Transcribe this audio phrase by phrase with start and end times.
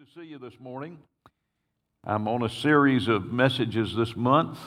[0.00, 0.96] to see you this morning.
[2.04, 4.58] I'm on a series of messages this month,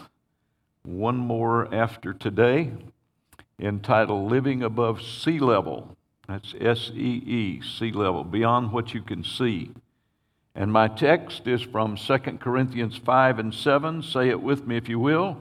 [0.84, 2.72] one more after today,
[3.60, 5.98] entitled Living Above Sea Level.
[6.28, 9.72] That's S E E, sea level, beyond what you can see.
[10.54, 14.04] And my text is from 2 Corinthians 5 and 7.
[14.04, 15.38] Say it with me if you will.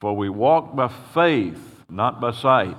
[0.00, 2.76] For we walk by faith, not by sight.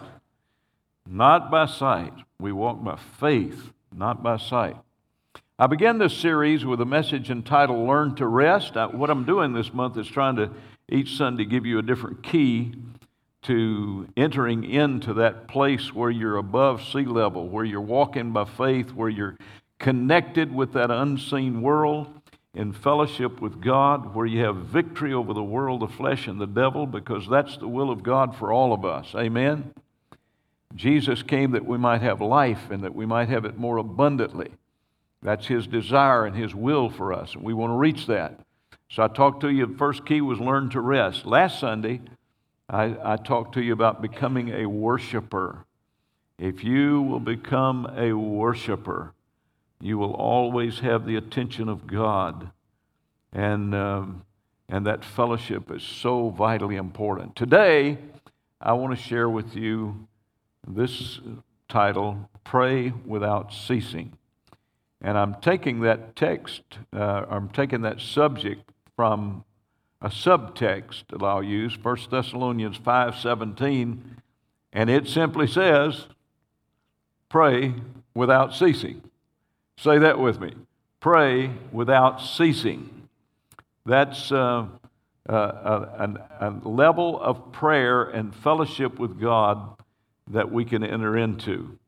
[1.08, 2.14] Not by sight.
[2.40, 4.78] We walk by faith, not by sight.
[5.62, 8.76] I began this series with a message entitled Learn to Rest.
[8.78, 10.50] I, what I'm doing this month is trying to
[10.90, 12.74] each Sunday give you a different key
[13.44, 18.92] to entering into that place where you're above sea level, where you're walking by faith,
[18.94, 19.38] where you're
[19.78, 22.08] connected with that unseen world
[22.56, 26.48] in fellowship with God, where you have victory over the world, the flesh, and the
[26.48, 29.14] devil, because that's the will of God for all of us.
[29.14, 29.76] Amen?
[30.74, 34.50] Jesus came that we might have life and that we might have it more abundantly.
[35.22, 38.40] That's His desire and His will for us, and we want to reach that.
[38.90, 41.26] So I talked to you, the first key was learn to rest.
[41.26, 42.02] Last Sunday,
[42.70, 45.66] I, I talked to you about becoming a worshiper.
[46.38, 49.14] If you will become a worshiper,
[49.80, 52.52] you will always have the attention of God.
[53.32, 54.24] And, um,
[54.68, 57.36] and that fellowship is so vitally important.
[57.36, 57.98] Today,
[58.60, 60.08] I want to share with you
[60.68, 61.20] this
[61.70, 64.18] title Pray Without Ceasing.
[65.02, 66.62] And I'm taking that text,
[66.94, 69.44] uh, I'm taking that subject from
[70.02, 74.18] a subtext that I'll use, 1 Thessalonians 5:17,
[74.74, 76.08] and it simply says,
[77.30, 77.76] "Pray
[78.14, 79.02] without ceasing."
[79.78, 80.54] Say that with me.
[81.00, 83.08] Pray without ceasing.
[83.86, 84.68] That's uh,
[85.28, 89.76] uh, a, a, level of prayer and fellowship with God
[90.28, 91.80] that we can enter into.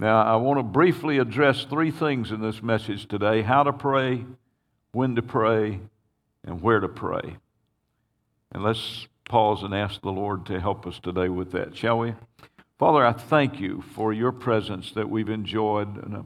[0.00, 4.24] Now, I want to briefly address three things in this message today how to pray,
[4.92, 5.80] when to pray,
[6.44, 7.36] and where to pray.
[8.52, 12.14] And let's pause and ask the Lord to help us today with that, shall we?
[12.78, 16.24] Father, I thank you for your presence that we've enjoyed in a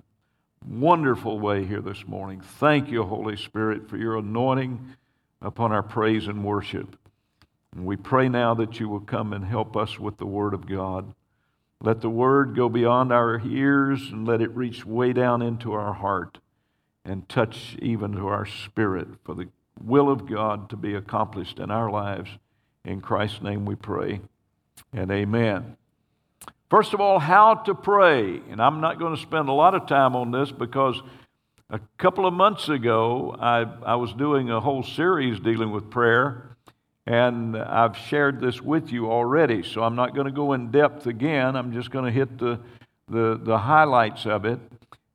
[0.69, 2.43] wonderful way here this morning.
[2.43, 4.97] Thank you, Holy Spirit, for your anointing
[5.41, 6.95] upon our praise and worship.
[7.75, 10.67] And we pray now that you will come and help us with the Word of
[10.67, 11.15] God.
[11.85, 15.93] Let the word go beyond our ears and let it reach way down into our
[15.93, 16.39] heart
[17.05, 19.49] and touch even to our spirit for the
[19.83, 22.31] will of God to be accomplished in our lives.
[22.85, 24.21] In Christ's name we pray
[24.93, 25.77] and amen.
[26.71, 28.41] First of all, how to pray.
[28.49, 31.03] And I'm not going to spend a lot of time on this because
[31.69, 36.52] a couple of months ago I, I was doing a whole series dealing with prayer.
[37.07, 41.07] And I've shared this with you already, so I'm not going to go in depth
[41.07, 41.57] again.
[41.57, 42.61] I'm just going to hit the,
[43.09, 44.61] the, the highlights of it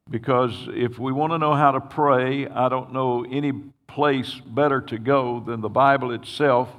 [0.09, 3.53] because if we want to know how to pray, I don't know any
[3.87, 6.69] place better to go than the Bible itself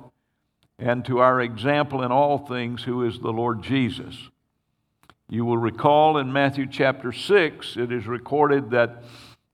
[0.79, 4.29] and to our example in all things, who is the Lord Jesus.
[5.29, 9.03] You will recall in Matthew chapter 6, it is recorded that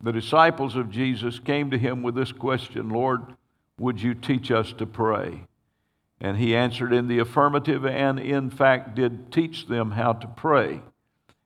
[0.03, 3.23] the disciples of Jesus came to him with this question Lord,
[3.79, 5.45] would you teach us to pray?
[6.21, 10.81] And he answered in the affirmative and, in fact, did teach them how to pray.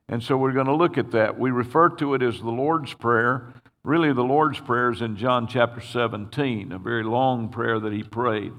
[0.07, 1.39] And so we're going to look at that.
[1.39, 3.53] We refer to it as the Lord's Prayer.
[3.83, 8.03] Really, the Lord's Prayer is in John chapter 17, a very long prayer that he
[8.03, 8.53] prayed.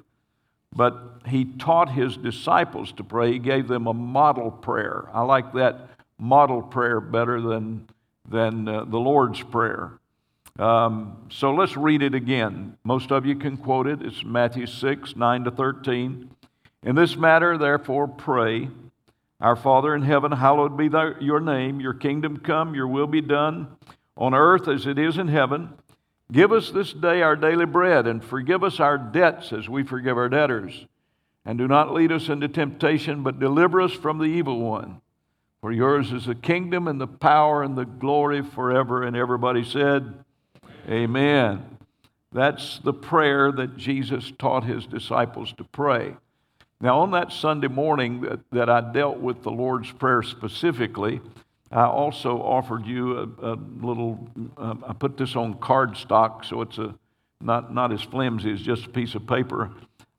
[0.74, 3.32] But he taught his disciples to pray.
[3.32, 5.08] He gave them a model prayer.
[5.12, 5.88] I like that
[6.18, 7.88] model prayer better than,
[8.28, 9.98] than uh, the Lord's Prayer.
[10.58, 12.76] Um, so let's read it again.
[12.84, 14.02] Most of you can quote it.
[14.02, 16.30] It's Matthew 6, 9 to 13.
[16.82, 18.68] In this matter, therefore, pray,
[19.40, 21.80] Our Father in heaven, hallowed be thy, your name.
[21.80, 23.68] Your kingdom come, your will be done
[24.16, 25.70] on earth as it is in heaven.
[26.30, 30.16] Give us this day our daily bread, and forgive us our debts as we forgive
[30.16, 30.86] our debtors.
[31.44, 35.00] And do not lead us into temptation, but deliver us from the evil one.
[35.60, 39.02] For yours is the kingdom and the power and the glory forever.
[39.02, 40.24] And everybody said,
[40.88, 41.78] Amen.
[42.32, 46.14] That's the prayer that Jesus taught his disciples to pray.
[46.80, 51.20] Now, on that Sunday morning that, that I dealt with the Lord's Prayer specifically,
[51.70, 56.78] I also offered you a, a little, um, I put this on cardstock, so it's
[56.78, 56.94] a,
[57.40, 59.70] not, not as flimsy as just a piece of paper.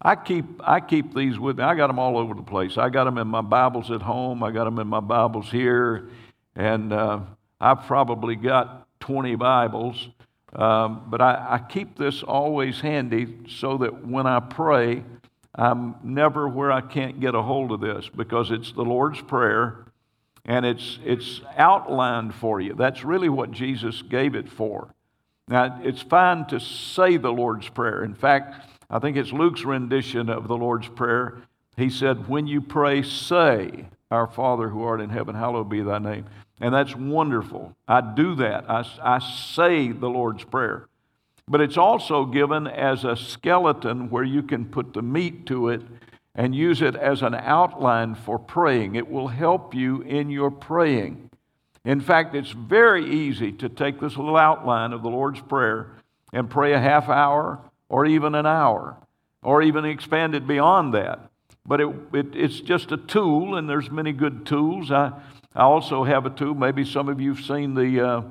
[0.01, 1.63] I keep, I keep these with me.
[1.63, 2.77] I got them all over the place.
[2.77, 6.09] I got them in my Bibles at home, I got them in my Bibles here,
[6.55, 7.21] and uh,
[7.59, 10.09] I've probably got 20 Bibles.
[10.53, 15.03] Um, but I, I keep this always handy so that when I pray,
[15.55, 19.85] I'm never where I can't get a hold of this because it's the Lord's Prayer
[20.45, 22.73] and it's, it's outlined for you.
[22.73, 24.93] That's really what Jesus gave it for.
[25.47, 28.03] Now, it's fine to say the Lord's Prayer.
[28.03, 31.41] In fact, I think it's Luke's rendition of the Lord's Prayer.
[31.77, 35.99] He said, When you pray, say, Our Father who art in heaven, hallowed be thy
[35.99, 36.25] name.
[36.61, 37.75] And that's wonderful.
[37.87, 38.69] I do that.
[38.69, 40.87] I, I say the Lord's Prayer.
[41.47, 45.81] But it's also given as a skeleton where you can put the meat to it
[46.35, 48.95] and use it as an outline for praying.
[48.95, 51.31] It will help you in your praying.
[51.83, 55.87] In fact, it's very easy to take this little outline of the Lord's Prayer
[56.31, 57.59] and pray a half hour
[57.89, 58.97] or even an hour
[59.41, 61.31] or even expand it beyond that.
[61.65, 64.91] But it, it, it's just a tool, and there's many good tools.
[64.91, 65.13] I,
[65.53, 66.55] I also have a tool.
[66.55, 68.21] Maybe some of you have seen the, uh,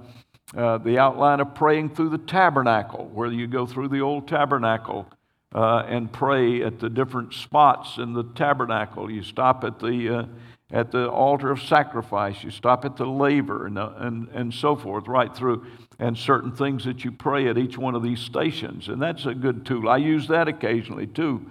[0.57, 5.07] uh, the outline of praying through the tabernacle, where you go through the old tabernacle
[5.55, 9.11] uh, and pray at the different spots in the tabernacle.
[9.11, 10.25] You stop at the, uh,
[10.71, 14.75] at the altar of sacrifice, you stop at the laver, and, uh, and, and so
[14.75, 15.67] forth, right through,
[15.99, 18.89] and certain things that you pray at each one of these stations.
[18.89, 19.91] And that's a good tool.
[19.91, 21.47] I use that occasionally too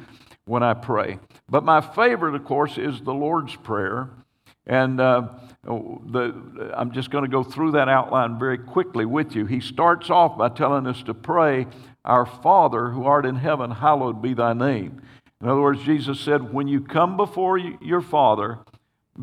[0.45, 1.19] when I pray.
[1.47, 4.09] But my favorite, of course, is the Lord's Prayer.
[4.65, 5.29] And uh,
[5.67, 9.45] Oh, the, I'm just going to go through that outline very quickly with you.
[9.45, 11.67] He starts off by telling us to pray
[12.05, 15.01] our Father who art in heaven, hallowed be thy name.
[15.41, 18.59] In other words, Jesus said, when you come before your Father,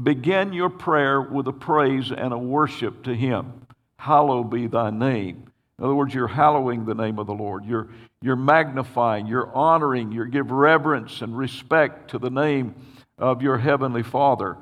[0.03, 3.67] begin your prayer with a praise and a worship to him.
[3.99, 5.51] Hallowed be thy name.
[5.79, 7.65] In other words, you're hallowing the name of the Lord.
[7.65, 7.89] You're,
[8.23, 12.75] you're magnifying, you're honoring, you give reverence and respect to the name
[13.19, 14.57] of your heavenly Father.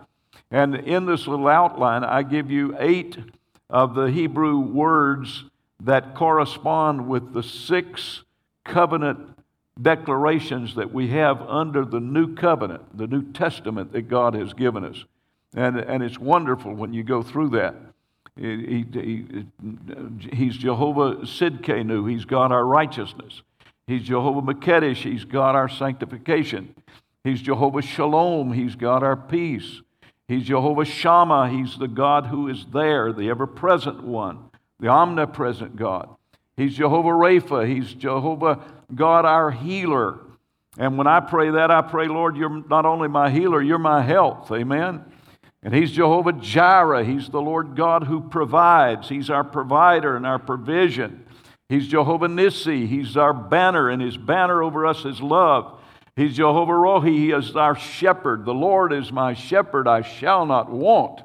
[0.55, 3.19] And in this little outline, I give you eight
[3.69, 5.47] of the Hebrew words
[5.83, 8.23] that correspond with the six
[8.65, 9.19] covenant
[9.83, 14.85] declarations that we have under the new covenant, the New Testament that God has given
[14.85, 15.05] us.
[15.56, 17.75] And, and it's wonderful when you go through that.
[18.37, 19.47] He, he,
[20.33, 23.43] he's Jehovah Sidkenu, he's got our righteousness.
[23.89, 26.77] He's Jehovah Makedesh, he's got our sanctification.
[27.25, 29.81] He's Jehovah Shalom, he's got our peace.
[30.29, 34.50] He's Jehovah Shammah, he's the God who is there, the ever present one
[34.81, 36.15] the omnipresent God.
[36.56, 37.67] He's Jehovah Rapha.
[37.67, 38.62] He's Jehovah
[38.94, 40.19] God, our healer.
[40.76, 44.03] And when I pray that, I pray, Lord, you're not only my healer, you're my
[44.03, 44.50] health.
[44.53, 45.05] Amen.
[45.62, 47.05] And He's Jehovah Jireh.
[47.05, 49.09] He's the Lord God who provides.
[49.09, 51.25] He's our provider and our provision.
[51.69, 52.87] He's Jehovah Nissi.
[52.87, 55.81] He's our banner, and His banner over us is love.
[56.16, 57.08] He's Jehovah Rohi.
[57.08, 58.44] He is our shepherd.
[58.44, 59.88] The Lord is my shepherd.
[59.88, 61.22] I shall not want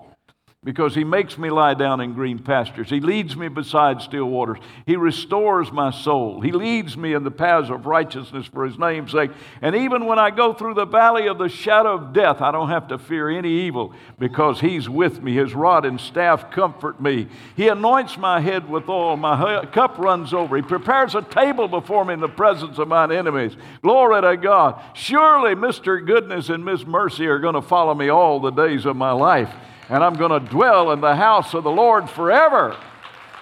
[0.61, 2.89] because he makes me lie down in green pastures.
[2.89, 4.57] He leads me beside still waters.
[4.85, 6.41] He restores my soul.
[6.41, 9.31] He leads me in the paths of righteousness for his name's sake.
[9.61, 12.67] And even when I go through the valley of the shadow of death, I don't
[12.67, 15.33] have to fear any evil because he's with me.
[15.33, 17.29] His rod and staff comfort me.
[17.55, 19.15] He anoints my head with oil.
[19.15, 20.57] My cup runs over.
[20.57, 23.55] He prepares a table before me in the presence of mine enemies.
[23.81, 24.83] Glory to God.
[24.93, 26.05] Surely Mr.
[26.05, 29.49] Goodness and Miss Mercy are going to follow me all the days of my life
[29.89, 32.77] and I'm going to dwell in the house of the Lord forever.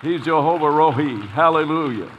[0.02, 1.28] He's Jehovah Rohi.
[1.28, 2.10] Hallelujah.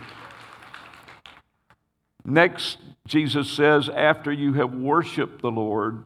[2.24, 6.04] Next, Jesus says, after you have worshiped the Lord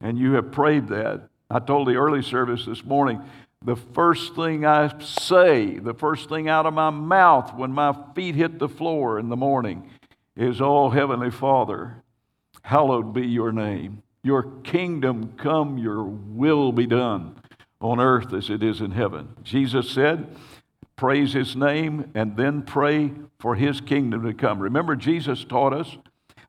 [0.00, 3.22] and you have prayed that, I told the early service this morning,
[3.64, 8.34] the first thing I say, the first thing out of my mouth when my feet
[8.34, 9.88] hit the floor in the morning
[10.34, 12.02] is, Oh, Heavenly Father,
[12.62, 14.02] hallowed be your name.
[14.22, 17.36] Your kingdom come, your will be done
[17.80, 19.28] on earth as it is in heaven.
[19.42, 20.36] Jesus said,
[21.00, 24.60] praise his name and then pray for his kingdom to come.
[24.60, 25.96] Remember, Jesus taught us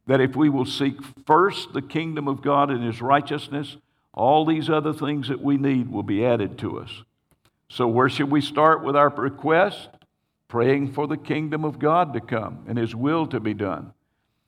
[0.08, 3.78] that if we will seek first the kingdom of God and his righteousness,
[4.14, 7.04] all these other things that we need will be added to us.
[7.70, 9.88] So, where should we start with our request?
[10.50, 13.94] Praying for the kingdom of God to come and his will to be done.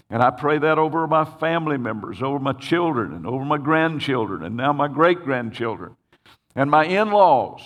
[0.10, 4.44] And I pray that over my family members, over my children, and over my grandchildren,
[4.44, 5.96] and now my great grandchildren,
[6.56, 7.62] and my in laws.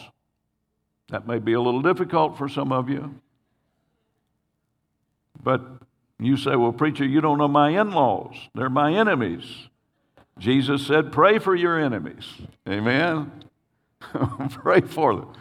[1.10, 3.16] That may be a little difficult for some of you.
[5.42, 5.62] But
[6.20, 8.36] you say, well, preacher, you don't know my in laws.
[8.56, 9.68] They're my enemies.
[10.40, 12.26] Jesus said, pray for your enemies.
[12.68, 13.32] Amen.
[14.50, 15.34] pray for them.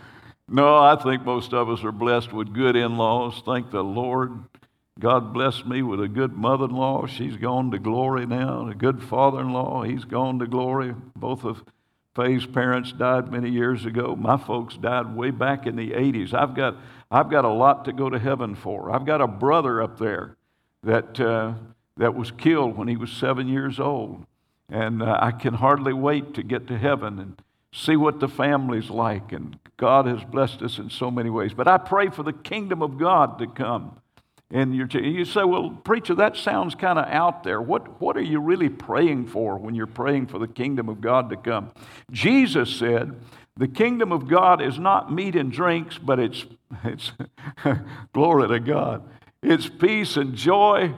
[0.49, 3.43] No, I think most of us are blessed with good in laws.
[3.45, 4.45] Thank the Lord.
[4.99, 7.07] God blessed me with a good mother in law.
[7.07, 8.67] She's gone to glory now.
[8.69, 9.83] A good father in law.
[9.83, 10.95] He's gone to glory.
[11.15, 11.63] Both of
[12.15, 14.17] Faye's parents died many years ago.
[14.17, 16.33] My folks died way back in the 80s.
[16.33, 16.77] I've got,
[17.11, 18.91] I've got a lot to go to heaven for.
[18.91, 20.35] I've got a brother up there
[20.83, 21.53] that, uh,
[21.99, 24.25] that was killed when he was seven years old.
[24.71, 28.89] And uh, I can hardly wait to get to heaven and see what the family's
[28.89, 29.31] like.
[29.31, 31.53] And God has blessed us in so many ways.
[31.53, 34.01] But I pray for the kingdom of God to come
[34.53, 34.95] church.
[34.95, 37.61] You say, well, preacher, that sounds kind of out there.
[37.61, 41.31] What, what are you really praying for when you're praying for the kingdom of God
[41.31, 41.73] to come?
[42.11, 43.17] Jesus said,
[43.57, 46.45] the kingdom of God is not meat and drinks, but it's,
[46.85, 47.13] it's
[48.13, 49.03] glory to God.
[49.43, 50.95] It's peace and joy.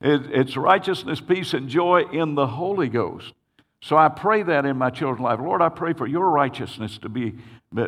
[0.00, 3.32] It, it's righteousness, peace, and joy in the Holy Ghost.
[3.80, 5.40] So I pray that in my children's life.
[5.40, 7.34] Lord, I pray for your righteousness to be,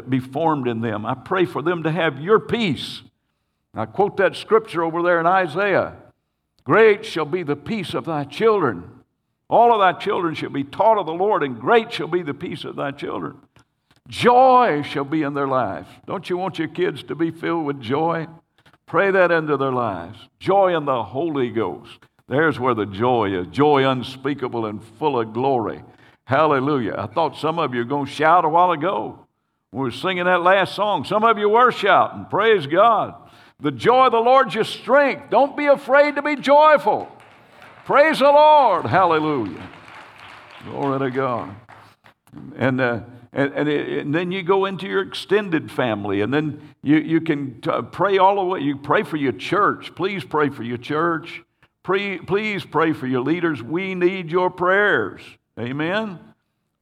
[0.09, 1.06] be formed in them.
[1.06, 3.02] I pray for them to have your peace.
[3.75, 5.95] I quote that scripture over there in Isaiah
[6.64, 8.90] Great shall be the peace of thy children.
[9.50, 12.33] All of thy children shall be taught of the Lord, and great shall be the
[12.33, 13.37] peace of thy children.
[14.09, 15.88] Joy shall be in their lives.
[16.07, 18.26] Don't you want your kids to be filled with joy?
[18.87, 20.19] Pray that into their lives.
[20.38, 21.99] Joy in the Holy Ghost.
[22.28, 25.83] There's where the joy is joy unspeakable and full of glory.
[26.25, 26.95] Hallelujah.
[26.97, 29.26] I thought some of you were going to shout a while ago.
[29.73, 31.04] We were singing that last song.
[31.04, 32.26] Some of you were shouting.
[32.26, 33.14] Praise God.
[33.64, 35.30] The joy of the Lord's your strength.
[35.30, 37.09] Don't be afraid to be joyful.
[37.87, 38.85] Praise the Lord.
[38.85, 39.71] Hallelujah.
[40.66, 41.56] Glory to God.
[42.59, 43.00] And, uh,
[43.33, 47.23] and, and, it, and, then you go into your extended family, and then you, you
[47.23, 48.61] can t- pray all the way.
[48.61, 49.94] You pray for your church.
[49.94, 51.42] Please pray for your church.
[51.83, 53.62] Pre, please pray for your leaders.
[53.62, 55.23] We need your prayers.
[55.59, 56.18] Amen.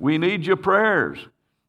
[0.00, 1.20] We need your prayers.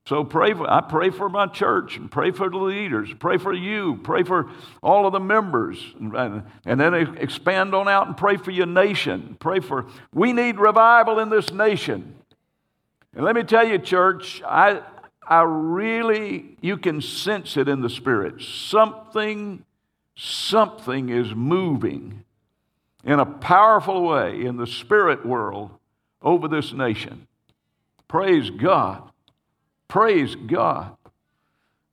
[0.05, 3.53] So pray for, I pray for my church and pray for the leaders, pray for
[3.53, 4.49] you, pray for
[4.81, 9.37] all of the members, and, and then expand on out and pray for your nation.
[9.39, 12.15] Pray for, we need revival in this nation.
[13.15, 14.81] And let me tell you, church, I,
[15.25, 18.41] I really, you can sense it in the spirit.
[18.41, 19.63] Something,
[20.17, 22.25] something is moving
[23.05, 25.71] in a powerful way in the spirit world
[26.21, 27.27] over this nation.
[28.09, 29.12] Praise God.
[29.93, 30.97] Praise God.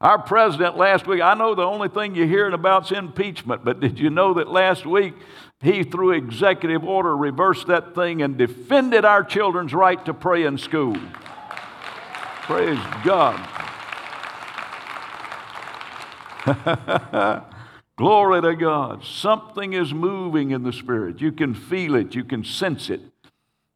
[0.00, 3.78] Our president last week, I know the only thing you're hearing about is impeachment, but
[3.78, 5.12] did you know that last week
[5.61, 10.57] he, through executive order, reversed that thing and defended our children's right to pray in
[10.57, 10.97] school?
[12.45, 13.37] Praise God.
[17.99, 19.04] Glory to God.
[19.04, 21.21] Something is moving in the Spirit.
[21.21, 23.02] You can feel it, you can sense it.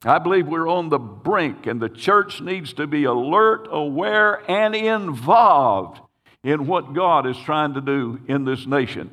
[0.04, 4.74] I believe we're on the brink, and the church needs to be alert, aware, and
[4.74, 6.00] involved
[6.42, 9.10] in what God is trying to do in this nation.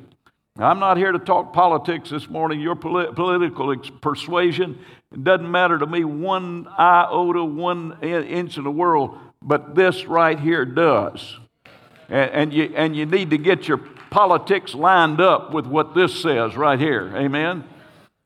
[0.58, 4.78] I'm not here to talk politics this morning, your polit- political ex- persuasion.
[5.22, 10.66] Doesn't matter to me one iota, one inch in the world, but this right here
[10.66, 11.38] does.
[12.10, 16.20] And, and, you, and you need to get your politics lined up with what this
[16.20, 17.10] says right here.
[17.16, 17.64] Amen?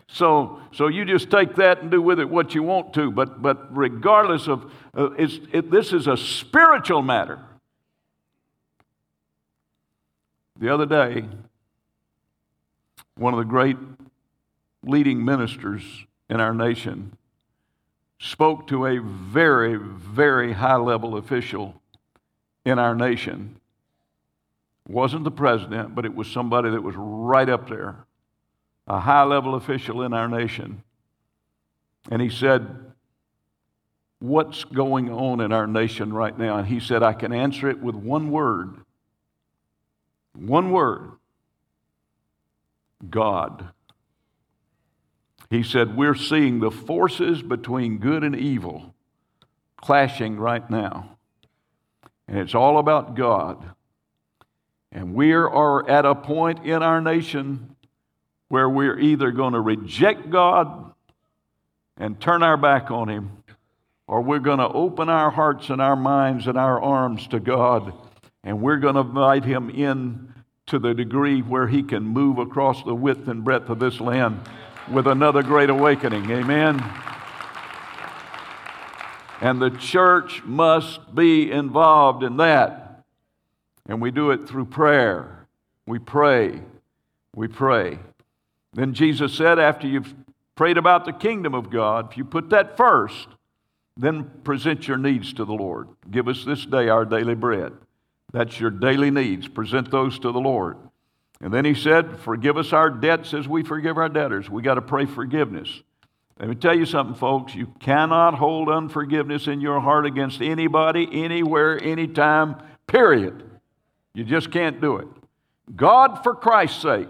[0.09, 3.11] So, so you just take that and do with it what you want to.
[3.11, 7.41] But, but regardless of, uh, it, this is a spiritual matter.
[10.59, 11.27] The other day,
[13.17, 13.77] one of the great
[14.83, 15.83] leading ministers
[16.31, 17.17] in our nation
[18.19, 21.81] spoke to a very, very high level official
[22.65, 23.61] in our nation.
[24.89, 28.06] Wasn't the president, but it was somebody that was right up there
[28.87, 30.83] a high level official in our nation.
[32.11, 32.67] And he said,
[34.19, 36.57] What's going on in our nation right now?
[36.57, 38.77] And he said, I can answer it with one word.
[40.35, 41.13] One word
[43.11, 43.69] God.
[45.51, 48.95] He said, We're seeing the forces between good and evil
[49.77, 51.17] clashing right now.
[52.27, 53.65] And it's all about God.
[54.91, 57.76] And we are at a point in our nation
[58.49, 60.93] where we're either going to reject God
[61.97, 63.43] and turn our back on Him,
[64.07, 67.93] or we're going to open our hearts and our minds and our arms to God,
[68.45, 70.33] and we're going to invite Him in
[70.67, 74.41] to the degree where He can move across the width and breadth of this land
[74.91, 76.31] with another great awakening.
[76.31, 76.83] Amen.
[79.41, 83.05] And the church must be involved in that.
[83.89, 85.47] And we do it through prayer.
[85.87, 86.61] We pray.
[87.35, 87.99] We pray.
[88.77, 90.15] Then Jesus said, after you've
[90.55, 93.27] prayed about the kingdom of God, if you put that first,
[93.97, 95.89] then present your needs to the Lord.
[96.11, 97.73] Give us this day our daily bread.
[98.33, 99.49] That's your daily needs.
[99.49, 100.77] Present those to the Lord.
[101.41, 104.51] And then he said, Forgive us our debts as we forgive our debtors.
[104.51, 105.83] We got to pray forgiveness.
[106.39, 107.55] Let me tell you something, folks.
[107.55, 112.57] You cannot hold unforgiveness in your heart against anybody, anywhere, anytime,
[112.87, 113.43] period.
[114.13, 115.09] You just can't do it.
[115.75, 117.09] God, for Christ's sake,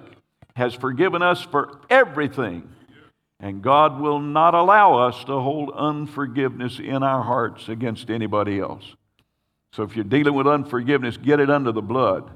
[0.57, 2.67] has forgiven us for everything.
[3.39, 8.97] And God will not allow us to hold unforgiveness in our hearts against anybody else.
[9.73, 12.31] So if you're dealing with unforgiveness, get it under the blood.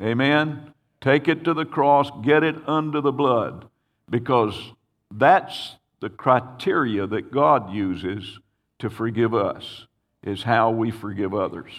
[0.00, 0.72] Amen?
[1.00, 3.68] Take it to the cross, get it under the blood,
[4.08, 4.56] because
[5.10, 8.38] that's the criteria that God uses
[8.78, 9.86] to forgive us,
[10.22, 11.72] is how we forgive others.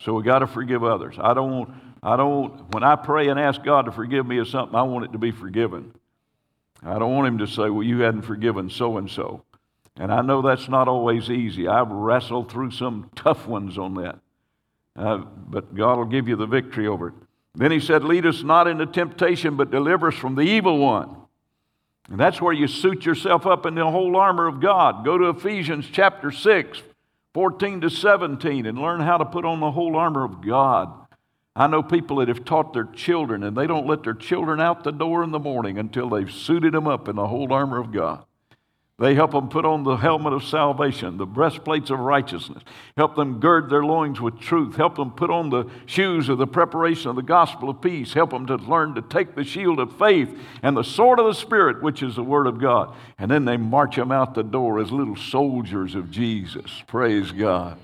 [0.00, 1.16] So we got to forgive others.
[1.20, 4.74] I don't, I don't, when I pray and ask God to forgive me of something,
[4.74, 5.94] I want it to be forgiven.
[6.82, 9.42] I don't want Him to say, well, you hadn't forgiven so and so.
[9.96, 11.68] And I know that's not always easy.
[11.68, 14.18] I've wrestled through some tough ones on that.
[14.96, 17.14] Uh, but God will give you the victory over it.
[17.54, 21.16] Then he said, Lead us not into temptation, but deliver us from the evil one.
[22.08, 25.04] And that's where you suit yourself up in the whole armor of God.
[25.04, 26.82] Go to Ephesians chapter 6,
[27.34, 30.92] 14 to 17, and learn how to put on the whole armor of God.
[31.54, 34.82] I know people that have taught their children, and they don't let their children out
[34.82, 37.92] the door in the morning until they've suited them up in the whole armor of
[37.92, 38.24] God.
[39.00, 42.62] They help them put on the helmet of salvation, the breastplates of righteousness,
[42.98, 46.46] help them gird their loins with truth, help them put on the shoes of the
[46.46, 49.96] preparation of the gospel of peace, help them to learn to take the shield of
[49.96, 52.94] faith and the sword of the Spirit, which is the Word of God.
[53.18, 56.82] And then they march them out the door as little soldiers of Jesus.
[56.86, 57.78] Praise God.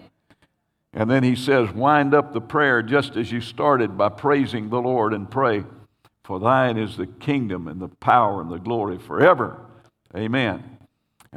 [0.93, 4.83] And then he says, Wind up the prayer just as you started by praising the
[4.83, 5.65] Lord and pray,
[6.25, 9.63] For thine is the kingdom and the power and the glory forever.
[10.15, 10.76] Amen.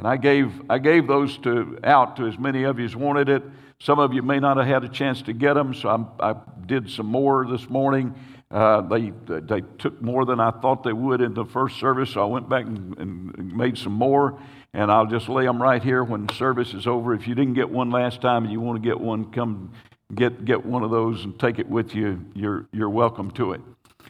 [0.00, 3.28] And I gave, I gave those to, out to as many of you as wanted
[3.28, 3.42] it.
[3.80, 6.34] Some of you may not have had a chance to get them, so I'm, i
[6.64, 8.14] did some more this morning.
[8.50, 12.22] Uh, they, they took more than I thought they would in the first service, so
[12.22, 14.40] I went back and, and made some more.
[14.72, 17.12] And I'll just lay them right here when service is over.
[17.12, 19.70] If you didn't get one last time and you want to get one, come
[20.14, 22.24] get, get one of those and take it with you.
[22.34, 23.60] You're, you're welcome to it.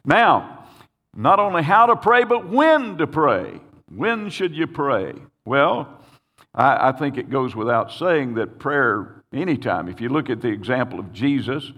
[0.04, 0.68] Now,
[1.16, 3.60] not only how to pray, but when to pray.
[3.92, 5.14] When should you pray?
[5.44, 6.00] Well,
[6.54, 10.48] I, I think it goes without saying that prayer, anytime, if you look at the
[10.48, 11.72] example of Jesus,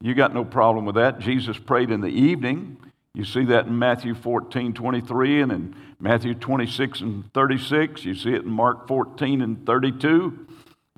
[0.00, 1.18] you got no problem with that.
[1.18, 2.76] Jesus prayed in the evening.
[3.14, 8.04] You see that in Matthew 14, 23, and in Matthew 26 and 36.
[8.04, 10.46] You see it in Mark 14 and 32.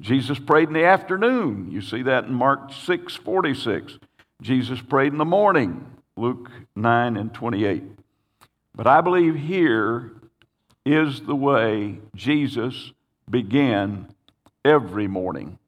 [0.00, 1.70] Jesus prayed in the afternoon.
[1.70, 3.98] You see that in Mark 6, 46.
[4.42, 7.84] Jesus prayed in the morning, Luke 9 and 28.
[8.74, 10.12] But I believe here
[10.84, 12.92] is the way Jesus
[13.28, 14.08] began
[14.64, 15.58] every morning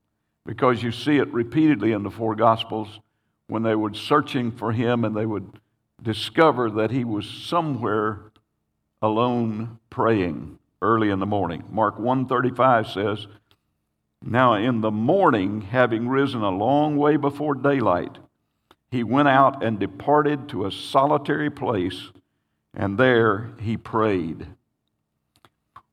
[0.46, 3.00] because you see it repeatedly in the four Gospels
[3.46, 5.60] when they were searching for him and they would
[6.02, 8.20] discover that he was somewhere
[9.02, 11.64] alone praying early in the morning.
[11.70, 13.26] Mark 135 says,
[14.22, 18.18] Now in the morning, having risen a long way before daylight,
[18.90, 22.10] he went out and departed to a solitary place,
[22.74, 24.48] and there he prayed.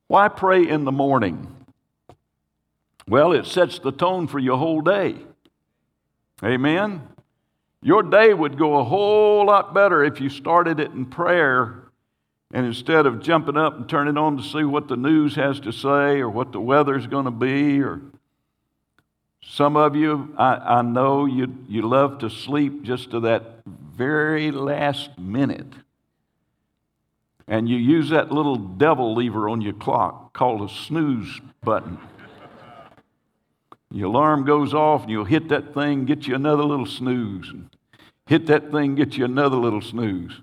[0.07, 1.53] Why pray in the morning?
[3.07, 5.15] Well, it sets the tone for your whole day.
[6.43, 7.01] Amen?
[7.81, 11.83] Your day would go a whole lot better if you started it in prayer
[12.51, 15.71] and instead of jumping up and turning on to see what the news has to
[15.71, 18.01] say or what the weather's going to be or
[19.41, 24.51] some of you, I, I know you, you love to sleep just to that very
[24.51, 25.73] last minute
[27.47, 31.97] and you use that little devil lever on your clock called a snooze button.
[33.89, 37.53] Your alarm goes off, and you'll hit that thing, get you another little snooze.
[38.25, 40.41] Hit that thing, get you another little snooze.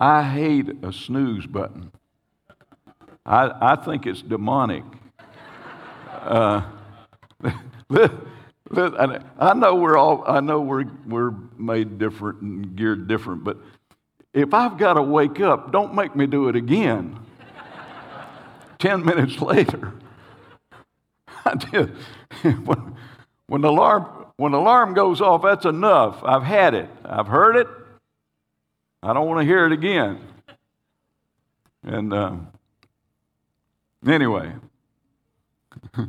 [0.00, 1.92] I hate a snooze button.
[3.26, 4.84] I, I think it's demonic.
[6.10, 6.62] Uh,
[8.70, 13.58] I know we're all I know we're we're made different and geared different, but
[14.32, 17.18] if I've got to wake up, don't make me do it again.
[18.78, 19.94] Ten minutes later,
[21.44, 21.96] I did.
[22.42, 22.96] when,
[23.46, 26.22] when, the alarm, when the alarm goes off, that's enough.
[26.22, 26.88] I've had it.
[27.04, 27.66] I've heard it.
[29.02, 30.20] I don't want to hear it again.
[31.82, 32.34] And uh,
[34.06, 34.52] anyway,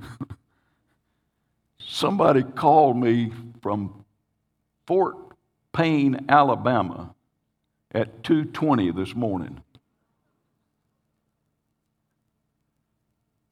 [1.79, 4.03] somebody called me from
[4.85, 5.15] Fort
[5.71, 7.15] Payne, Alabama
[7.91, 9.63] at 2:20 this morning.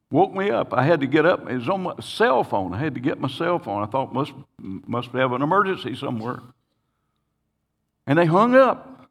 [0.09, 0.73] Woke me up.
[0.73, 1.49] I had to get up.
[1.49, 2.73] It was on my cell phone.
[2.73, 3.83] I had to get my cell phone.
[3.83, 6.39] I thought must must have an emergency somewhere.
[8.05, 9.09] And they hung up.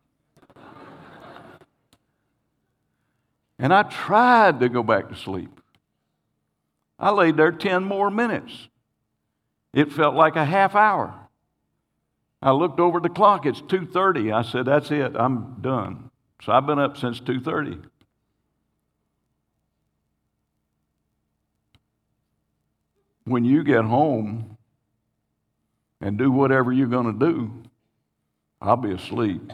[3.58, 5.60] and I tried to go back to sleep.
[6.98, 8.68] I laid there 10 more minutes.
[9.74, 11.25] It felt like a half hour.
[12.42, 13.46] I looked over the clock.
[13.46, 14.32] It's 2:30.
[14.32, 15.16] I said, "That's it.
[15.16, 16.10] I'm done."
[16.42, 17.82] So I've been up since 2:30.
[23.24, 24.56] When you get home,
[26.00, 27.50] and do whatever you're going to do,
[28.60, 29.52] I'll be asleep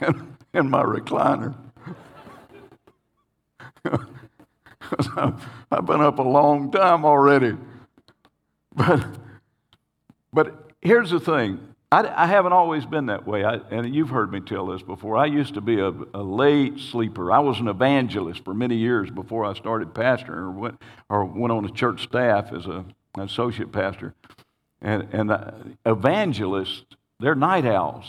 [0.54, 1.54] in, my recliner.
[5.70, 7.56] I've been up a long time already.
[8.74, 9.06] But,
[10.38, 11.58] but here's the thing
[11.90, 15.16] I, I haven't always been that way, I, and you've heard me tell this before.
[15.16, 17.32] I used to be a, a, late sleeper.
[17.32, 21.50] I was an evangelist for many years before I started pastoring or went, or went
[21.50, 22.84] on the church staff as a,
[23.16, 24.14] an associate pastor.
[24.80, 26.84] And, and evangelists,
[27.18, 28.06] they're night owls.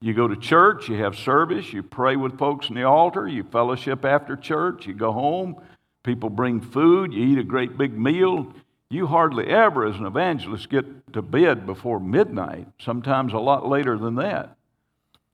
[0.00, 3.44] You go to church, you have service, you pray with folks in the altar, you
[3.44, 5.54] fellowship after church, you go home,
[6.02, 8.52] people bring food, you eat a great big meal.
[8.94, 13.98] You hardly ever, as an evangelist, get to bed before midnight, sometimes a lot later
[13.98, 14.56] than that.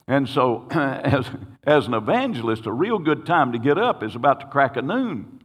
[0.09, 1.27] And so, as,
[1.64, 4.83] as an evangelist, a real good time to get up is about to crack a
[4.83, 5.42] noon.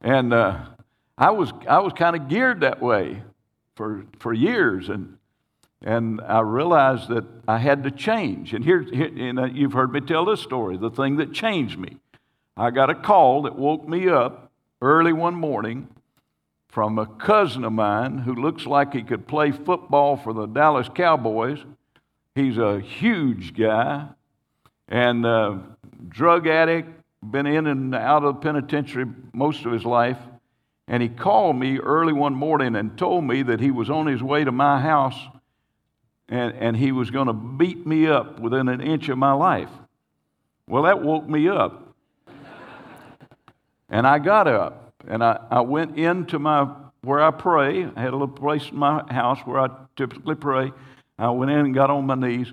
[0.00, 0.64] And uh,
[1.18, 3.22] I was, I was kind of geared that way
[3.76, 4.88] for, for years.
[4.88, 5.18] And
[5.82, 8.52] and I realized that I had to change.
[8.52, 11.96] And here, here you've heard me tell this story the thing that changed me.
[12.54, 14.52] I got a call that woke me up
[14.82, 15.88] early one morning
[16.70, 20.88] from a cousin of mine who looks like he could play football for the Dallas
[20.94, 21.58] Cowboys.
[22.34, 24.06] He's a huge guy
[24.88, 25.60] and a
[26.08, 26.88] drug addict,
[27.22, 30.18] been in and out of the penitentiary most of his life.
[30.86, 34.22] And he called me early one morning and told me that he was on his
[34.22, 35.18] way to my house
[36.28, 39.70] and, and he was going to beat me up within an inch of my life.
[40.68, 41.94] Well, that woke me up.
[43.88, 46.68] and I got up and I, I went into my
[47.02, 47.84] where I pray.
[47.84, 50.72] I had a little place in my house where I typically pray.
[51.18, 52.52] I went in and got on my knees.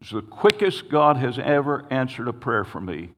[0.00, 3.10] It's the quickest God has ever answered a prayer for me.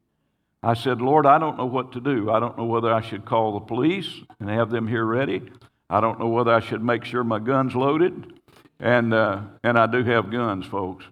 [0.62, 2.30] I said, Lord, I don't know what to do.
[2.30, 4.08] I don't know whether I should call the police
[4.40, 5.42] and have them here ready.
[5.90, 8.40] I don't know whether I should make sure my gun's loaded.
[8.80, 11.04] And, uh, and I do have guns, folks.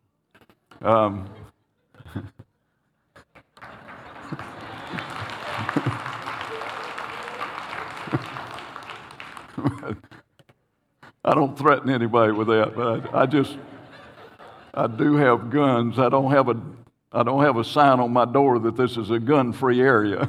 [0.80, 1.28] Um,
[11.24, 13.56] I don't threaten anybody with that, but I, I, just,
[14.74, 15.98] I do have guns.
[15.98, 16.60] I don't have a,
[17.12, 20.28] I don't have a sign on my door that this is a gun-free area.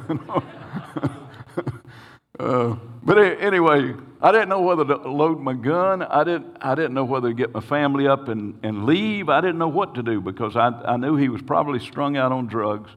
[2.38, 6.02] uh, but anyway, I didn't know whether to load my gun.
[6.02, 9.28] I didn't, I didn't know whether to get my family up and, and leave.
[9.28, 12.32] I didn't know what to do because I, I knew he was probably strung out
[12.32, 12.90] on drugs.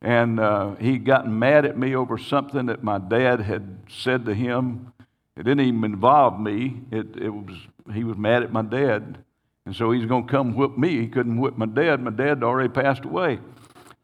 [0.00, 4.34] And uh, he'd gotten mad at me over something that my dad had said to
[4.34, 4.92] him.
[5.38, 6.80] It didn't even involve me.
[6.90, 7.56] It, it was,
[7.94, 9.18] he was mad at my dad.
[9.66, 11.00] And so he's going to come whip me.
[11.00, 12.00] He couldn't whip my dad.
[12.00, 13.38] My dad already passed away.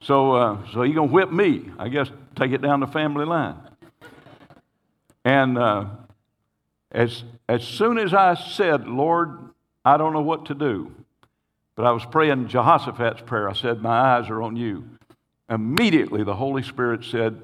[0.00, 1.70] So, uh, so he's going to whip me.
[1.76, 3.56] I guess take it down the family line.
[5.24, 5.86] And uh,
[6.92, 9.36] as, as soon as I said, Lord,
[9.84, 10.92] I don't know what to do,
[11.74, 14.84] but I was praying Jehoshaphat's prayer, I said, My eyes are on you.
[15.50, 17.40] Immediately the Holy Spirit said,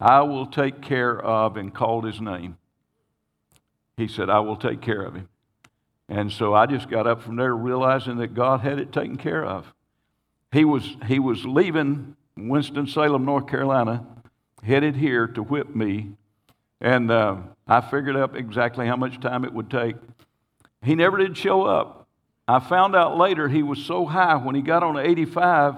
[0.00, 2.56] I will take care of, and called his name.
[3.96, 5.28] He said, I will take care of him.
[6.08, 9.44] And so I just got up from there realizing that God had it taken care
[9.44, 9.72] of.
[10.52, 14.04] He was, he was leaving Winston-Salem, North Carolina,
[14.62, 16.12] headed here to whip me.
[16.80, 19.96] And uh, I figured out exactly how much time it would take.
[20.82, 22.06] He never did show up.
[22.46, 25.76] I found out later he was so high when he got on 85,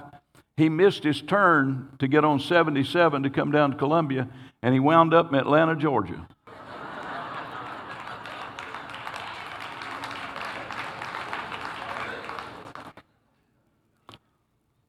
[0.57, 4.29] he missed his turn to get on 77 to come down to Columbia,
[4.63, 6.27] and he wound up in Atlanta, Georgia.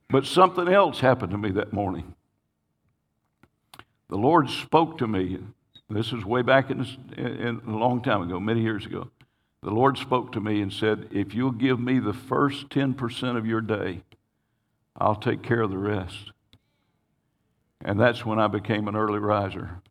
[0.09, 2.15] But something else happened to me that morning.
[4.09, 5.39] The Lord spoke to me
[5.89, 6.85] this was way back in,
[7.17, 9.09] in, a long time ago, many years ago.
[9.63, 13.45] The Lord spoke to me and said, If you'll give me the first 10% of
[13.45, 14.03] your day,
[14.97, 16.31] I'll take care of the rest.
[17.83, 19.81] And that's when I became an early riser.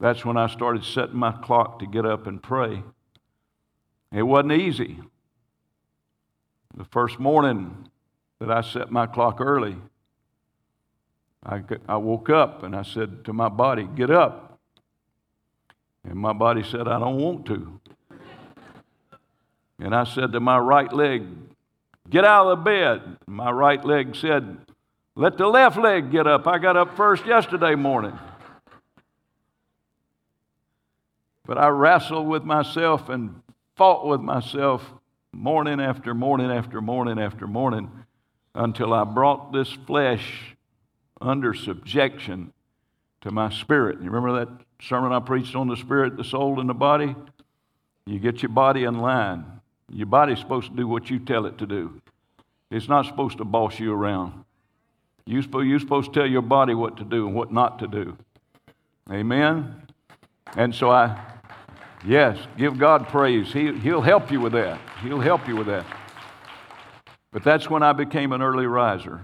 [0.00, 2.82] That's when I started setting my clock to get up and pray.
[4.10, 5.00] It wasn't easy.
[6.76, 7.88] The first morning
[8.44, 9.76] that I set my clock early,
[11.44, 14.58] I, I woke up and I said to my body, Get up.
[16.04, 17.80] And my body said, I don't want to.
[19.78, 21.26] And I said to my right leg,
[22.10, 23.16] Get out of the bed.
[23.26, 24.58] My right leg said,
[25.16, 26.46] Let the left leg get up.
[26.46, 28.18] I got up first yesterday morning.
[31.46, 33.42] But I wrestled with myself and
[33.76, 34.82] fought with myself
[35.32, 38.03] morning after morning after morning after morning
[38.54, 40.56] until I brought this flesh
[41.20, 42.52] under subjection
[43.22, 44.00] to my spirit.
[44.00, 44.48] You remember that
[44.80, 47.14] sermon I preached on the spirit, the soul, and the body?
[48.06, 49.44] You get your body in line.
[49.90, 52.00] Your body's supposed to do what you tell it to do.
[52.70, 54.44] It's not supposed to boss you around.
[55.26, 58.16] You're supposed to tell your body what to do and what not to do.
[59.10, 59.82] Amen?
[60.56, 61.18] And so I,
[62.06, 63.52] yes, give God praise.
[63.52, 64.80] He, he'll help you with that.
[65.02, 65.86] He'll help you with that.
[67.34, 69.20] But that's when I became an early riser.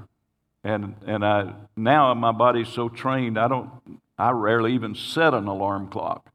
[0.64, 3.70] And, and I, now my body's so trained, I don't,
[4.18, 6.28] I rarely even set an alarm clock.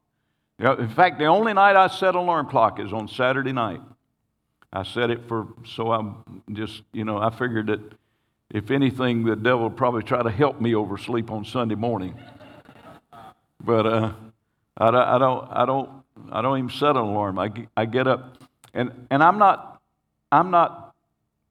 [0.58, 3.82] In fact, the only night I set an alarm clock is on Saturday night.
[4.72, 7.80] I set it for, so I'm just, you know, I figured that
[8.48, 12.18] if anything, the devil would probably try to help me oversleep on Sunday morning.
[13.62, 14.12] But uh,
[14.78, 15.90] I, I, don't, I, don't,
[16.32, 17.38] I don't even set an alarm.
[17.38, 18.38] I, I get up,
[18.72, 19.82] and, and I'm, not,
[20.32, 20.85] I'm not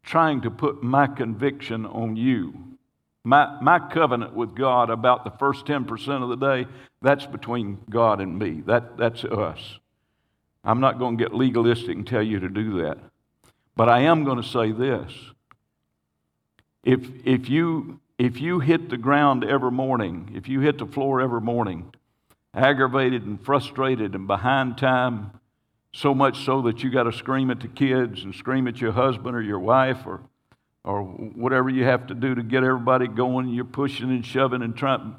[0.05, 2.53] trying to put my conviction on you.
[3.23, 6.69] My, my covenant with God about the first 10% of the day,
[7.01, 8.61] that's between God and me.
[8.67, 9.79] That, that's us.
[10.63, 12.99] I'm not going to get legalistic and tell you to do that.
[13.75, 15.11] But I am going to say this.
[16.83, 21.19] If, if, you, if you hit the ground every morning, if you hit the floor
[21.19, 21.91] every morning,
[22.53, 25.31] aggravated and frustrated and behind time,
[25.95, 28.91] so much so that you got to scream at the kids and scream at your
[28.91, 30.19] husband or your wife or,
[30.83, 34.75] or whatever you have to do to get everybody going, you're pushing and shoving and
[34.75, 35.15] trying.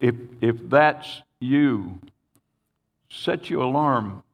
[0.00, 2.00] If, if that's you,
[3.08, 4.24] set your alarm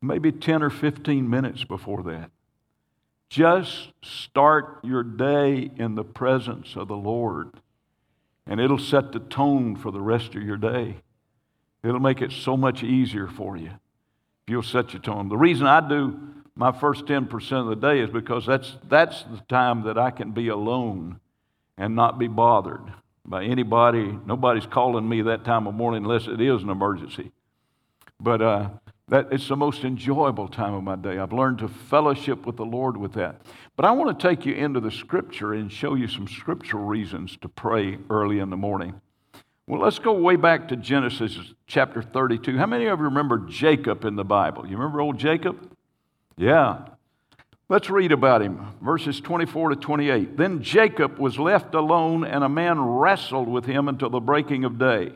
[0.00, 2.30] maybe 10 or 15 minutes before that.
[3.28, 7.60] Just start your day in the presence of the Lord,
[8.46, 10.96] and it'll set the tone for the rest of your day.
[11.82, 13.72] It'll make it so much easier for you
[14.46, 15.28] if you'll set your tone.
[15.28, 16.20] The reason I do
[16.54, 20.30] my first 10% of the day is because that's, that's the time that I can
[20.30, 21.18] be alone
[21.76, 22.92] and not be bothered
[23.24, 24.16] by anybody.
[24.24, 27.32] Nobody's calling me that time of morning unless it is an emergency.
[28.20, 28.68] But uh,
[29.08, 31.18] that it's the most enjoyable time of my day.
[31.18, 33.42] I've learned to fellowship with the Lord with that.
[33.74, 37.36] But I want to take you into the scripture and show you some scriptural reasons
[37.42, 39.00] to pray early in the morning.
[39.68, 42.56] Well, let's go way back to Genesis chapter 32.
[42.56, 44.64] How many of you remember Jacob in the Bible?
[44.64, 45.56] You remember old Jacob?
[46.36, 46.86] Yeah.
[47.68, 48.64] Let's read about him.
[48.80, 50.36] Verses 24 to 28.
[50.36, 54.78] Then Jacob was left alone, and a man wrestled with him until the breaking of
[54.78, 55.10] day.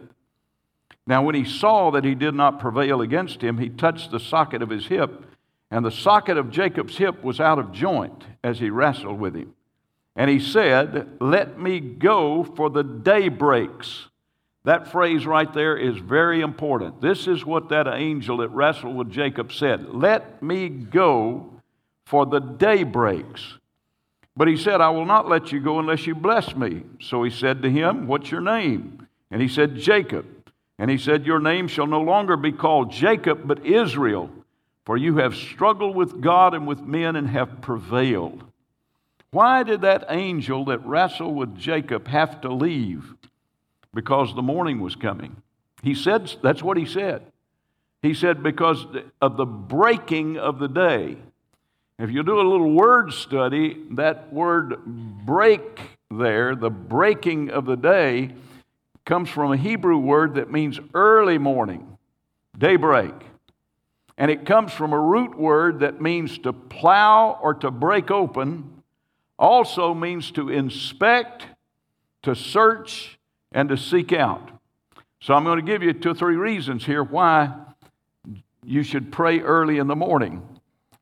[1.07, 4.63] Now, when he saw that he did not prevail against him, he touched the socket
[4.63, 5.27] of his hip,
[5.71, 9.55] and the socket of Jacob's hip was out of joint as he wrestled with him.
[10.17, 14.09] And he said, Let me go, for the day breaks.
[14.65, 17.01] That phrase right there is very important.
[17.01, 21.51] This is what that angel that wrestled with Jacob said Let me go,
[22.05, 23.55] for the day breaks.
[24.37, 26.83] But he said, I will not let you go unless you bless me.
[27.01, 29.07] So he said to him, What's your name?
[29.31, 30.27] And he said, Jacob.
[30.79, 34.31] And he said, Your name shall no longer be called Jacob, but Israel,
[34.85, 38.43] for you have struggled with God and with men and have prevailed.
[39.31, 43.15] Why did that angel that wrestled with Jacob have to leave?
[43.93, 45.43] Because the morning was coming.
[45.83, 47.23] He said, That's what he said.
[48.03, 48.87] He said, Because
[49.21, 51.17] of the breaking of the day.
[51.99, 57.77] If you do a little word study, that word break there, the breaking of the
[57.77, 58.35] day,
[59.05, 61.99] comes from a Hebrew word that means early morning,
[62.57, 63.13] daybreak.
[64.17, 68.83] And it comes from a root word that means to plow or to break open,
[69.39, 71.47] also means to inspect,
[72.23, 73.19] to search,
[73.53, 74.51] and to seek out.
[75.21, 77.53] So I'm going to give you two or three reasons here why
[78.65, 80.47] you should pray early in the morning.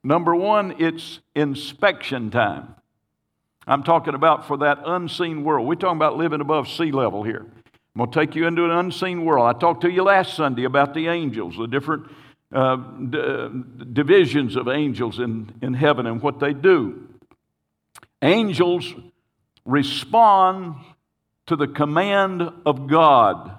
[0.02, 2.74] Number one, it's inspection time.
[3.66, 5.68] I'm talking about for that unseen world.
[5.68, 7.44] We're talking about living above sea level here.
[7.44, 9.54] I'm going to take you into an unseen world.
[9.54, 12.10] I talked to you last Sunday about the angels, the different
[12.52, 13.48] uh, d- uh,
[13.92, 17.08] divisions of angels in, in heaven and what they do.
[18.22, 18.94] Angels
[19.66, 20.76] respond
[21.48, 23.50] to the command of God.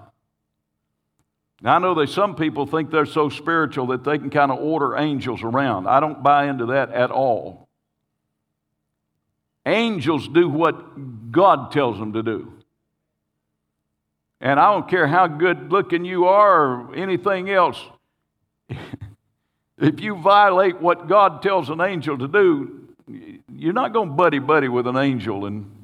[1.61, 4.59] Now, I know that some people think they're so spiritual that they can kind of
[4.59, 5.87] order angels around.
[5.87, 7.67] I don't buy into that at all.
[9.65, 12.53] Angels do what God tells them to do.
[14.39, 17.83] And I don't care how good looking you are or anything else.
[19.77, 22.87] if you violate what God tells an angel to do,
[23.51, 25.78] you're not going to buddy buddy with an angel and,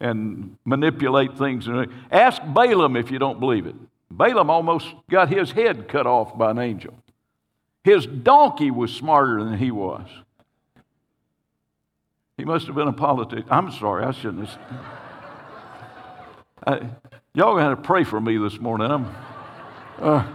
[0.00, 1.68] and manipulate things.
[2.10, 3.74] Ask Balaam if you don't believe it.
[4.10, 6.94] Balaam almost got his head cut off by an angel.
[7.84, 10.08] His donkey was smarter than he was.
[12.36, 13.46] He must have been a politician.
[13.50, 14.60] I'm sorry, I shouldn't have.
[16.66, 16.90] I,
[17.32, 18.90] Y'all going to pray for me this morning.
[18.90, 19.14] I'm,
[20.00, 20.26] uh,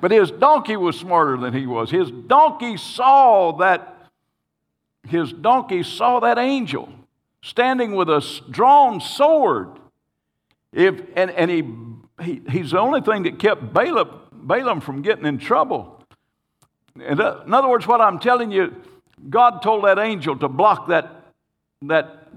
[0.00, 1.92] but his donkey was smarter than he was.
[1.92, 4.10] His donkey saw that,
[5.06, 6.88] his donkey saw that angel
[7.42, 9.68] standing with a drawn sword.
[10.72, 11.64] If, and and he,
[12.24, 16.02] he, he's the only thing that kept Balaam, Balaam from getting in trouble.
[16.98, 18.74] Uh, in other words, what I'm telling you,
[19.28, 21.10] God told that angel to block that,
[21.82, 22.28] that,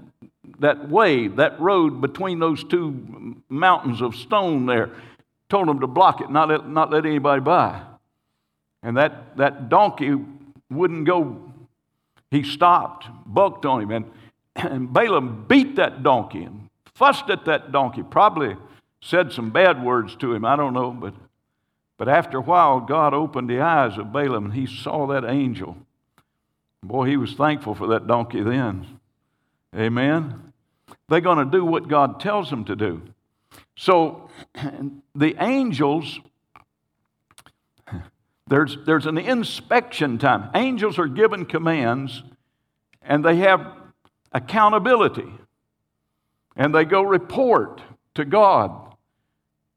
[0.58, 4.90] that way, that road between those two mountains of stone there.
[5.48, 7.80] Told him to block it, not let, not let anybody by.
[8.82, 10.16] And that, that donkey
[10.70, 11.52] wouldn't go.
[12.30, 14.10] He stopped, bucked on him, and,
[14.56, 18.02] and Balaam beat that donkey and fussed at that donkey.
[18.02, 18.56] Probably
[19.00, 21.14] said some bad words to him, I don't know, but,
[21.98, 25.76] but after a while, God opened the eyes of Balaam and he saw that angel.
[26.82, 28.98] Boy, he was thankful for that donkey then.
[29.74, 30.52] Amen.
[31.08, 33.02] They're going to do what God tells them to do.
[33.76, 34.30] So
[35.14, 36.18] the angels,
[38.46, 40.50] there's, there's an inspection time.
[40.54, 42.22] Angels are given commands
[43.02, 43.66] and they have
[44.36, 45.32] accountability
[46.56, 47.80] and they go report
[48.14, 48.94] to God.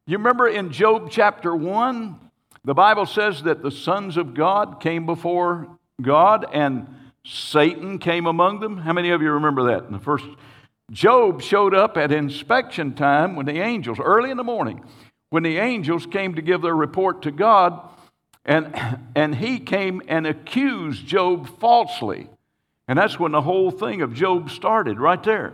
[0.06, 2.20] You remember in Job chapter 1,
[2.66, 6.94] the Bible says that the sons of God came before God and
[7.26, 8.78] Satan came among them.
[8.78, 9.86] How many of you remember that?
[9.86, 10.26] In the first
[10.92, 14.84] Job showed up at inspection time when the angels, early in the morning,
[15.30, 17.80] when the angels came to give their report to God,
[18.44, 18.76] and,
[19.16, 22.28] and he came and accused Job falsely.
[22.90, 25.54] And that's when the whole thing of Job started, right there.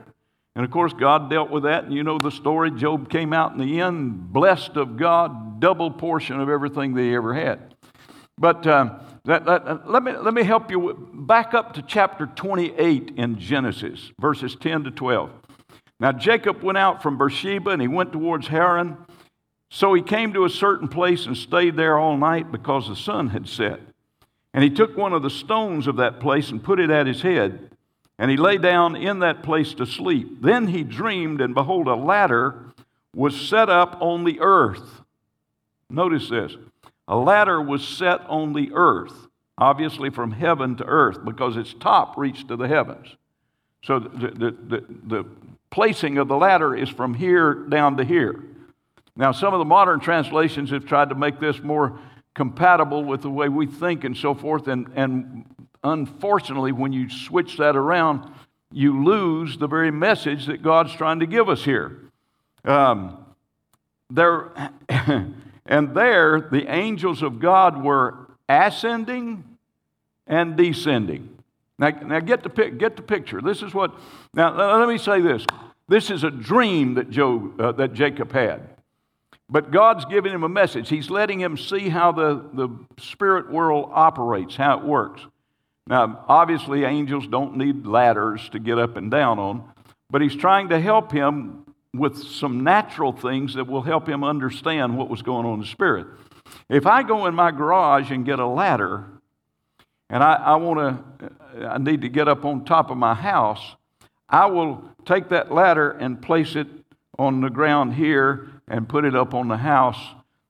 [0.55, 2.71] And of course, God dealt with that, and you know the story.
[2.71, 7.33] Job came out in the end, blessed of God, double portion of everything they ever
[7.33, 7.75] had.
[8.37, 12.25] But uh, that, that, uh, let, me, let me help you back up to chapter
[12.25, 15.29] 28 in Genesis, verses 10 to 12.
[15.99, 18.95] Now, Jacob went out from Beersheba and he went towards Haran.
[19.71, 23.27] So he came to a certain place and stayed there all night because the sun
[23.27, 23.81] had set.
[24.55, 27.21] And he took one of the stones of that place and put it at his
[27.21, 27.71] head.
[28.17, 30.41] And he lay down in that place to sleep.
[30.41, 32.63] Then he dreamed, and behold, a ladder
[33.13, 35.01] was set up on the earth.
[35.89, 36.55] Notice this
[37.05, 42.17] a ladder was set on the earth, obviously from heaven to earth, because its top
[42.17, 43.09] reached to the heavens.
[43.83, 45.25] So the, the, the, the
[45.69, 48.41] placing of the ladder is from here down to here.
[49.17, 51.99] Now, some of the modern translations have tried to make this more
[52.35, 55.45] compatible with the way we think and so forth, and, and
[55.83, 58.29] unfortunately, when you switch that around,
[58.71, 61.97] you lose the very message that God's trying to give us here.
[62.65, 63.25] Um,
[64.09, 64.51] there,
[65.65, 69.43] and there, the angels of God were ascending
[70.27, 71.29] and descending.
[71.77, 73.41] Now, now get, the, get the picture.
[73.41, 73.93] This is what,
[74.33, 75.45] now let me say this.
[75.87, 78.74] This is a dream that, Job, uh, that Jacob had.
[79.49, 80.89] But God's giving him a message.
[80.89, 85.21] He's letting him see how the, the spirit world operates, how it works.
[85.87, 89.63] Now, obviously, angels don't need ladders to get up and down on,
[90.09, 94.97] but he's trying to help him with some natural things that will help him understand
[94.97, 96.07] what was going on in the spirit.
[96.69, 99.05] If I go in my garage and get a ladder,
[100.09, 100.79] and I, I want
[101.19, 103.75] to, I need to get up on top of my house,
[104.27, 106.67] I will take that ladder and place it
[107.19, 109.99] on the ground here and put it up on the house.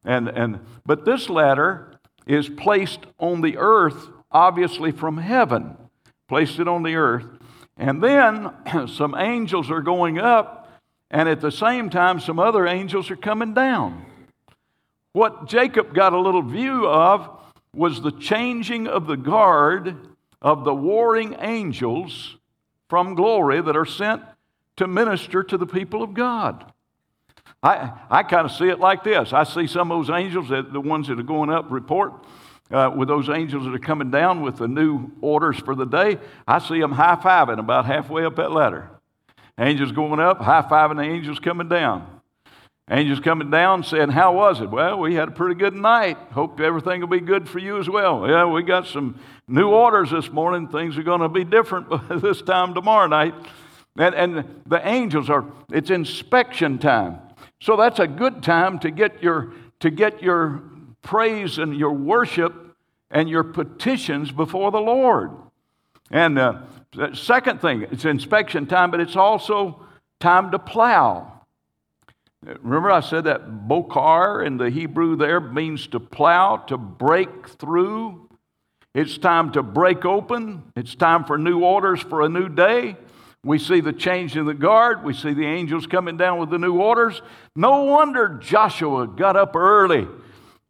[0.03, 1.91] And, and, but this ladder
[2.27, 5.77] is placed on the earth obviously from heaven,
[6.27, 7.25] placed it on the earth.
[7.77, 8.51] And then
[8.87, 10.69] some angels are going up,
[11.09, 14.05] and at the same time, some other angels are coming down.
[15.13, 17.29] What Jacob got a little view of
[17.73, 19.95] was the changing of the guard
[20.41, 22.37] of the warring angels
[22.89, 24.21] from glory that are sent
[24.75, 26.73] to minister to the people of God.
[27.65, 29.33] I, I kind of see it like this.
[29.33, 32.13] I see some of those angels, that, the ones that are going up, report,
[32.69, 36.19] uh, with those angels that are coming down with the new orders for the day,
[36.47, 38.91] I see them high fiving about halfway up that ladder.
[39.57, 42.07] Angels going up, high fiving the angels coming down.
[42.91, 44.69] Angels coming down saying, How was it?
[44.69, 46.17] Well, we had a pretty good night.
[46.33, 48.29] Hope everything will be good for you as well.
[48.29, 50.67] Yeah, we got some new orders this morning.
[50.67, 51.87] Things are going to be different
[52.21, 53.33] this time tomorrow night.
[53.97, 57.21] And, and the angels are, it's inspection time.
[57.61, 60.63] So that's a good time to get your, to get your
[61.01, 62.53] praise and your worship
[63.09, 65.31] and your petitions before the Lord.
[66.11, 66.61] And uh,
[66.93, 69.85] the second thing, it's inspection time, but it's also
[70.19, 71.31] time to plow.
[72.61, 78.29] Remember, I said that bokar in the Hebrew there means to plow, to break through.
[78.93, 80.71] It's time to break open.
[80.75, 82.97] It's time for new orders for a new day.
[83.45, 85.03] We see the change in the guard.
[85.03, 87.21] We see the angels coming down with the new orders.
[87.55, 90.07] No wonder Joshua got up early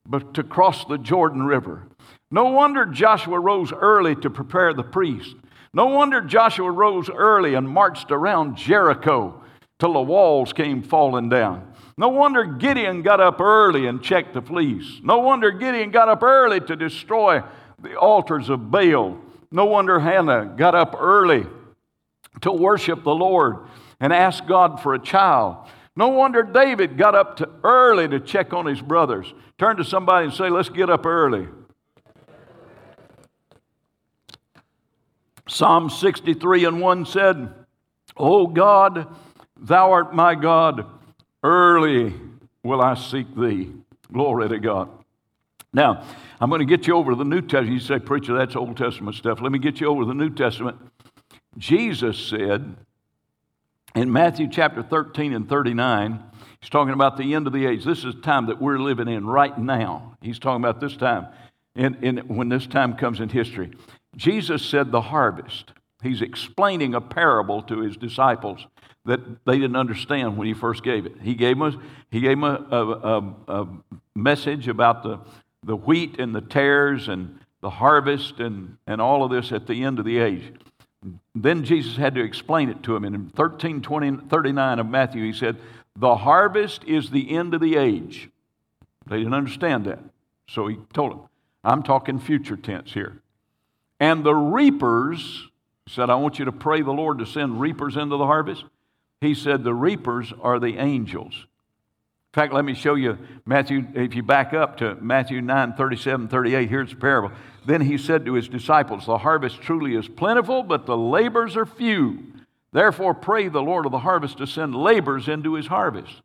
[0.06, 1.88] but to cross the Jordan River.
[2.30, 5.38] No wonder Joshua rose early to prepare the priest.
[5.74, 9.42] No wonder Joshua rose early and marched around Jericho
[9.80, 11.74] till the walls came falling down.
[11.98, 15.00] No wonder Gideon got up early and checked the fleece.
[15.02, 17.42] No wonder Gideon got up early to destroy
[17.82, 19.18] the altars of Baal.
[19.50, 21.46] No wonder Hannah got up early
[22.42, 23.58] to worship the Lord
[24.00, 25.68] and ask God for a child.
[25.96, 29.34] No wonder David got up to early to check on his brothers.
[29.58, 31.48] Turn to somebody and say, Let's get up early.
[35.48, 37.54] Psalm 63 and 1 said,
[38.18, 39.08] O God,
[39.58, 40.86] thou art my God,
[41.44, 42.14] early
[42.64, 43.72] will I seek thee.
[44.12, 44.90] Glory to God.
[45.72, 46.06] Now,
[46.40, 47.74] I'm going to get you over to the New Testament.
[47.74, 49.42] You say, Preacher, that's Old Testament stuff.
[49.42, 50.78] Let me get you over to the New Testament.
[51.58, 52.76] Jesus said
[53.96, 56.24] in Matthew chapter 13 and 39,
[56.60, 57.86] he's talking about the end of the age.
[57.86, 60.18] This is the time that we're living in right now.
[60.22, 61.28] He's talking about this time,
[61.76, 63.72] in, in, when this time comes in history.
[64.16, 65.72] Jesus said, The harvest.
[66.04, 68.68] He's explaining a parable to his disciples
[69.06, 71.14] that they didn't understand when he first gave it.
[71.22, 71.82] He gave them,
[72.12, 73.68] he gave them a, a, a, a
[74.16, 75.20] message about the,
[75.64, 79.84] the wheat and the tares and the harvest and, and all of this at the
[79.84, 80.54] end of the age.
[81.34, 83.04] Then Jesus had to explain it to him.
[83.04, 85.58] And in 13 20, 39 of Matthew, he said,
[85.96, 88.30] The harvest is the end of the age.
[89.08, 90.00] They didn't understand that.
[90.50, 91.22] So he told them,
[91.64, 93.22] I'm talking future tense here.
[94.00, 95.50] And the reapers
[95.88, 98.64] said, I want you to pray the Lord to send reapers into the harvest.
[99.22, 101.46] He said, The reapers are the angels.
[102.36, 106.28] In fact, let me show you Matthew, if you back up to Matthew 9 37,
[106.28, 107.32] 38, here's the parable.
[107.66, 111.66] Then he said to his disciples, The harvest truly is plentiful, but the labors are
[111.66, 112.26] few.
[112.74, 116.22] Therefore, pray the Lord of the harvest to send labors into his harvest.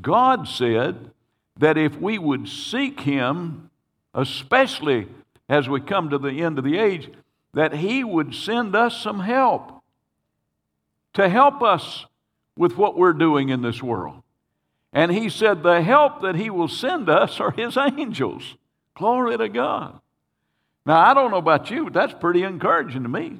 [0.00, 1.10] God said
[1.58, 3.68] that if we would seek him,
[4.14, 5.06] especially
[5.50, 7.10] as we come to the end of the age,
[7.52, 9.82] that he would send us some help
[11.12, 12.06] to help us
[12.56, 14.23] with what we're doing in this world.
[14.94, 18.56] And he said, The help that he will send us are his angels.
[18.94, 20.00] Glory to God.
[20.86, 23.38] Now, I don't know about you, but that's pretty encouraging to me.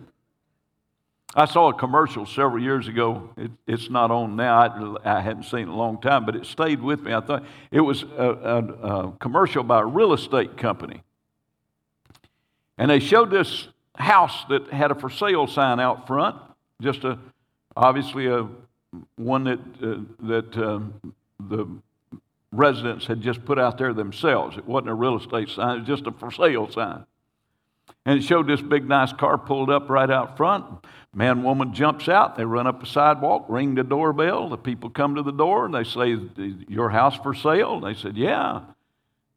[1.37, 3.31] I saw a commercial several years ago.
[3.37, 4.97] It, it's not on now.
[5.05, 7.13] I, I, hadn't seen it in a long time, but it stayed with me.
[7.13, 11.03] I thought it was a, a, a commercial by a real estate company.
[12.79, 16.37] And they showed this house that had a for sale sign out front,
[16.81, 17.19] just a
[17.77, 18.49] obviously a
[19.17, 20.95] one that uh, that um,
[21.41, 21.67] the
[22.53, 24.57] residents had just put out there themselves.
[24.57, 27.05] It wasn't a real estate sign, it was just a for sale sign.
[28.07, 30.65] And it showed this big, nice car pulled up right out front.
[31.15, 32.37] Man, woman jumps out.
[32.37, 34.49] They run up the sidewalk, ring the doorbell.
[34.49, 36.19] The people come to the door and they say,
[36.69, 37.81] Your house for sale?
[37.81, 38.63] They said, Yeah.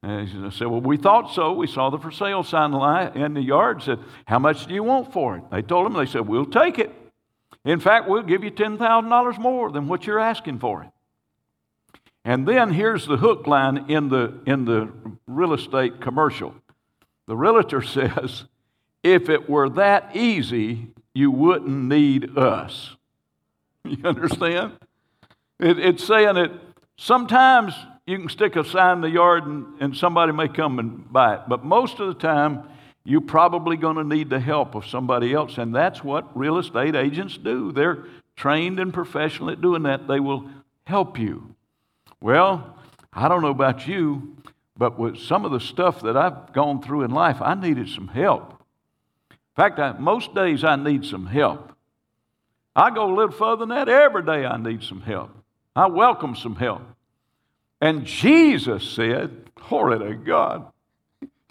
[0.03, 1.53] And I said, Well, we thought so.
[1.53, 2.73] We saw the for sale sign
[3.15, 3.83] in the yard.
[3.83, 5.43] Said, How much do you want for it?
[5.51, 6.91] They told them, They said, We'll take it.
[7.63, 10.89] In fact, we'll give you $10,000 more than what you're asking for it.
[12.28, 14.91] And then here's the hook line in the, in the
[15.28, 16.53] real estate commercial.
[17.25, 18.43] The realtor says,
[19.01, 22.95] if it were that easy, you wouldn't need us.
[23.86, 24.73] You understand?
[25.61, 26.51] It, it's saying that
[26.97, 27.73] sometimes
[28.05, 31.36] you can stick a sign in the yard and, and somebody may come and buy
[31.36, 32.63] it, but most of the time,
[33.05, 35.57] you're probably going to need the help of somebody else.
[35.57, 37.71] And that's what real estate agents do.
[37.71, 38.03] They're
[38.36, 40.09] trained and professional at doing that.
[40.09, 40.49] They will
[40.86, 41.55] help you.
[42.22, 42.78] Well,
[43.13, 44.38] I don't know about you,
[44.78, 48.07] but with some of the stuff that I've gone through in life, I needed some
[48.07, 48.51] help.
[49.32, 51.74] In fact, I, most days I need some help.
[52.76, 53.89] I go a little further than that.
[53.89, 55.32] Every day I need some help.
[55.76, 56.84] I welcome some help.
[57.82, 60.72] And Jesus said, Glory to God.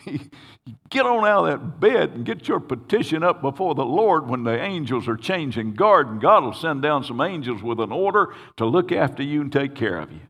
[0.91, 4.45] get on out of that bed and get your petition up before the Lord when
[4.45, 8.35] the angels are changing guard, and God will send down some angels with an order
[8.57, 10.21] to look after you and take care of you.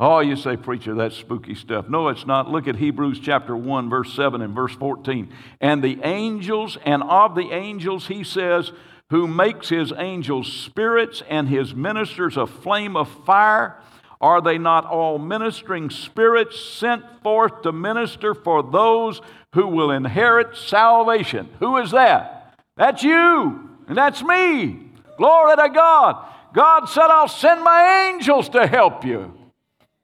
[0.00, 1.88] Oh, you say, preacher, that's spooky stuff.
[1.88, 2.48] No, it's not.
[2.48, 5.32] Look at Hebrews chapter 1, verse 7 and verse 14.
[5.60, 8.70] And the angels, and of the angels, he says,
[9.10, 13.76] who makes his angels spirits and his ministers a flame of fire.
[14.20, 19.20] Are they not all ministering spirits sent forth to minister for those
[19.54, 21.48] who will inherit salvation?
[21.60, 22.54] Who is that?
[22.76, 24.90] That's you, and that's me.
[25.16, 26.24] Glory to God.
[26.52, 29.37] God said, I'll send my angels to help you.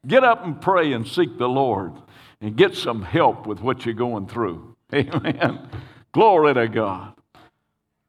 [0.06, 1.92] Get up and pray and seek the Lord
[2.40, 4.76] and get some help with what you're going through.
[4.94, 5.68] Amen.
[6.12, 7.14] Glory to God.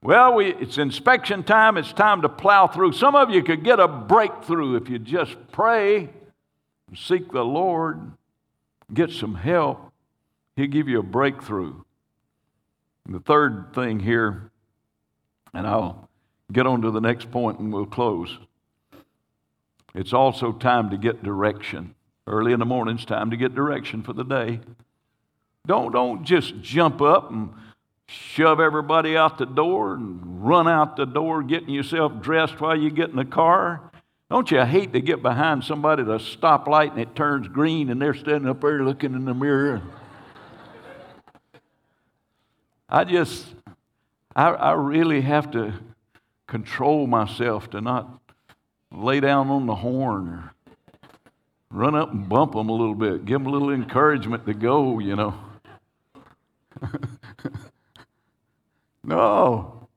[0.02, 1.78] Well, we, it's inspection time.
[1.78, 2.92] It's time to plow through.
[2.92, 6.10] Some of you could get a breakthrough if you just pray
[6.94, 8.12] seek the Lord.
[8.94, 9.92] get some help,
[10.56, 11.82] He'll give you a breakthrough.
[13.06, 14.52] And the third thing here,
[15.54, 16.08] and I'll
[16.52, 18.38] get on to the next point and we'll close.
[19.96, 21.96] It's also time to get direction.
[22.28, 24.60] Early in the morning, it's time to get direction for the day.
[25.66, 27.52] Don't, don't just jump up and
[28.08, 32.92] shove everybody out the door and run out the door getting yourself dressed while you
[32.92, 33.90] get in the car.
[34.30, 38.02] Don't you hate to get behind somebody at a stoplight and it turns green and
[38.02, 39.82] they're standing up there looking in the mirror?
[42.90, 43.46] I just,
[44.36, 45.74] I, I really have to
[46.48, 48.20] control myself to not
[48.96, 50.54] lay down on the horn or
[51.72, 55.00] run up and bump them a little bit, give them a little encouragement to go,
[55.00, 55.34] you know.
[59.04, 59.88] no.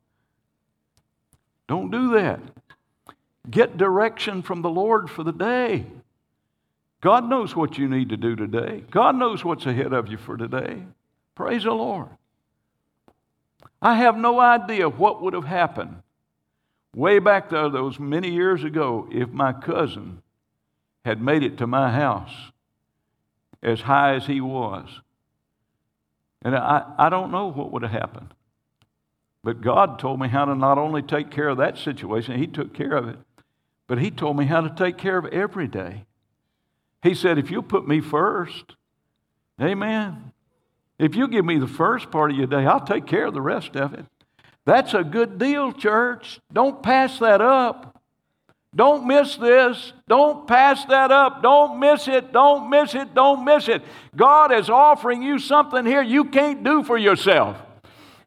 [1.69, 2.41] Don't do that.
[3.51, 5.87] Get direction from the Lord for the day.
[7.01, 8.85] God knows what you need to do today.
[8.91, 10.83] God knows what's ahead of you for today.
[11.35, 12.09] Praise the Lord.
[13.81, 16.03] I have no idea what would have happened
[16.95, 20.23] way back there, those many years ago, if my cousin
[21.05, 22.35] had made it to my house
[23.63, 24.89] as high as he was.
[26.43, 28.33] And I, I don't know what would have happened.
[29.43, 32.75] But God told me how to not only take care of that situation, He took
[32.75, 33.17] care of it,
[33.87, 36.05] but He told me how to take care of every day.
[37.03, 38.77] He said, If you'll put me first,
[39.61, 40.33] amen.
[40.99, 43.41] If you give me the first part of your day, I'll take care of the
[43.41, 44.05] rest of it.
[44.69, 46.41] That's a good deal, church.
[46.53, 47.99] Don't pass that up.
[48.77, 49.95] Don't miss this.
[50.07, 51.43] Don't pass that up.
[51.43, 52.35] Don't miss it.
[52.35, 53.15] Don't miss it.
[53.15, 53.81] Don't miss it.
[54.15, 57.57] God is offering you something here you can't do for yourself.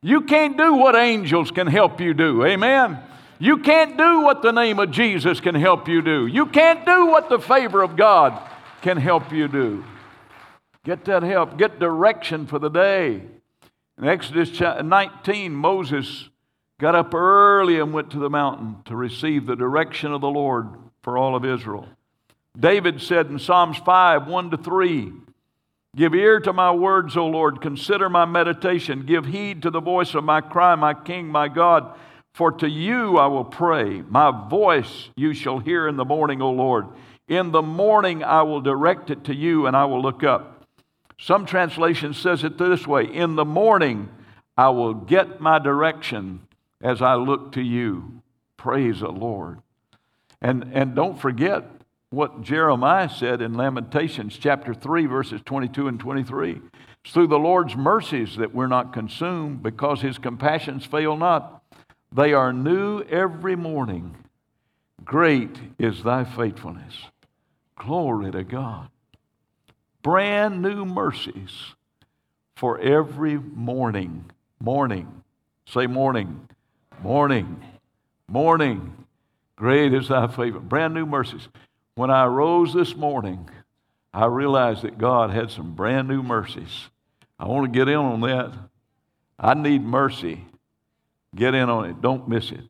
[0.01, 2.43] You can't do what angels can help you do.
[2.43, 2.97] Amen.
[3.37, 6.25] You can't do what the name of Jesus can help you do.
[6.25, 8.41] You can't do what the favor of God
[8.81, 9.85] can help you do.
[10.83, 11.59] Get that help.
[11.59, 13.21] Get direction for the day.
[13.99, 16.30] In Exodus 19, Moses
[16.81, 20.67] got up early and went to the mountain to receive the direction of the Lord
[21.03, 21.87] for all of Israel.
[22.59, 25.13] David said in Psalms 5 1 to 3,
[25.95, 27.61] Give ear to my words, O Lord.
[27.61, 29.05] Consider my meditation.
[29.05, 31.95] Give heed to the voice of my cry, my King, my God.
[32.33, 34.01] For to you I will pray.
[34.01, 36.87] My voice you shall hear in the morning, O Lord.
[37.27, 40.65] In the morning I will direct it to you and I will look up.
[41.19, 44.09] Some translation says it this way In the morning
[44.57, 46.47] I will get my direction
[46.81, 48.21] as I look to you.
[48.57, 49.59] Praise the Lord.
[50.41, 51.63] And, and don't forget
[52.09, 56.61] what Jeremiah said in Lamentations chapter 3, verses 22 and 23.
[57.03, 61.63] It's through the Lord's mercies that we're not consumed because his compassions fail not.
[62.11, 64.15] They are new every morning.
[65.03, 66.93] Great is thy faithfulness.
[67.77, 68.89] Glory to God.
[70.03, 71.73] Brand new mercies
[72.55, 74.25] for every morning.
[74.59, 75.23] Morning.
[75.65, 76.47] Say morning.
[77.01, 77.59] Morning,
[78.27, 79.05] morning,
[79.55, 80.59] great is thy favor.
[80.59, 81.47] Brand new mercies.
[81.95, 83.49] When I rose this morning,
[84.13, 86.89] I realized that God had some brand new mercies.
[87.39, 88.53] I want to get in on that.
[89.39, 90.45] I need mercy.
[91.35, 92.01] Get in on it.
[92.01, 92.61] Don't miss it.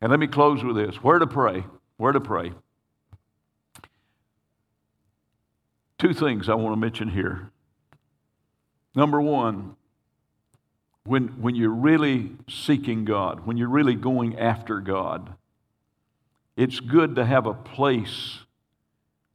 [0.00, 1.64] And let me close with this where to pray.
[1.98, 2.52] Where to pray.
[5.98, 7.50] Two things I want to mention here.
[8.94, 9.76] Number one,
[11.08, 15.34] when, when you're really seeking God, when you're really going after God,
[16.54, 18.40] it's good to have a place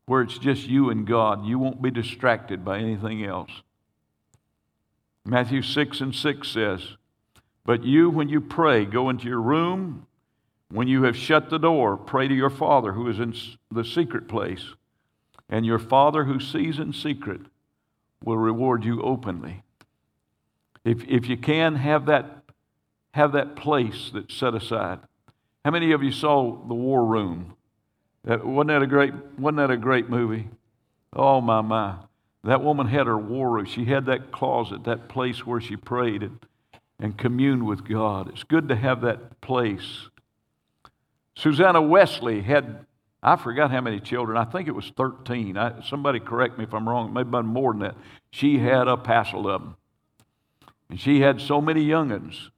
[0.06, 1.46] where it's just you and God.
[1.46, 3.50] You won't be distracted by anything else.
[5.26, 6.98] Matthew 6 and 6 says,
[7.66, 10.06] But you, when you pray, go into your room.
[10.70, 13.34] When you have shut the door, pray to your Father who is in
[13.72, 14.74] the secret place.
[15.50, 17.42] And your Father who sees in secret
[18.24, 19.64] will reward you openly.
[20.86, 22.44] If, if you can, have that,
[23.14, 25.00] have that place that's set aside.
[25.64, 27.56] How many of you saw The War Room?
[28.26, 30.50] That, wasn't, that a great, wasn't that a great movie?
[31.14, 31.96] Oh, my, my.
[32.44, 33.66] That woman had her war room.
[33.66, 36.40] She had that closet, that place where she prayed and,
[37.00, 38.30] and communed with God.
[38.30, 40.10] It's good to have that place.
[41.36, 42.86] Susanna Wesley had,
[43.22, 44.38] I forgot how many children.
[44.38, 45.58] I think it was 13.
[45.58, 47.14] I, somebody correct me if I'm wrong.
[47.14, 47.96] Maybe more than that.
[48.32, 49.76] She had a passel of them.
[50.94, 52.52] And she had so many young'uns.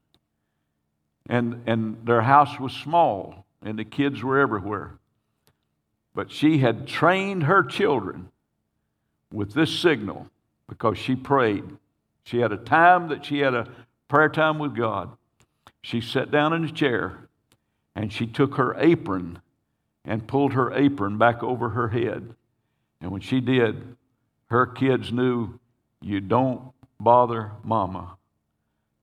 [1.30, 5.00] And, and their house was small, and the kids were everywhere.
[6.14, 8.28] But she had trained her children
[9.32, 10.28] with this signal
[10.68, 11.64] because she prayed.
[12.26, 13.70] She had a time that she had a
[14.10, 15.16] prayer time with God.
[15.82, 17.30] She sat down in a chair
[17.96, 19.40] and she took her apron
[20.04, 22.36] and pulled her apron back over her head.
[23.00, 23.96] And when she did,
[24.48, 25.58] her kids knew
[26.02, 28.18] you don't bother mama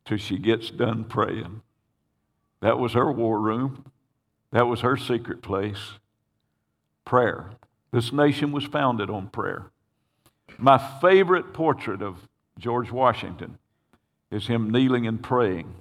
[0.05, 1.62] till she gets done praying.
[2.61, 3.84] That was her war room.
[4.53, 5.92] That was her secret place.
[7.05, 7.50] Prayer.
[7.92, 9.66] This nation was founded on prayer.
[10.59, 12.28] My favorite portrait of
[12.59, 13.59] George Washington
[14.30, 15.74] is him kneeling and praying.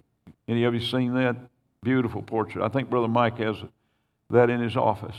[0.48, 1.36] Any of you seen that?
[1.84, 2.64] Beautiful portrait.
[2.64, 3.56] I think Brother Mike has
[4.30, 5.16] that in his office.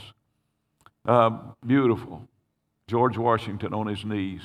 [1.05, 2.27] Uh, beautiful.
[2.87, 4.41] George Washington on his knees.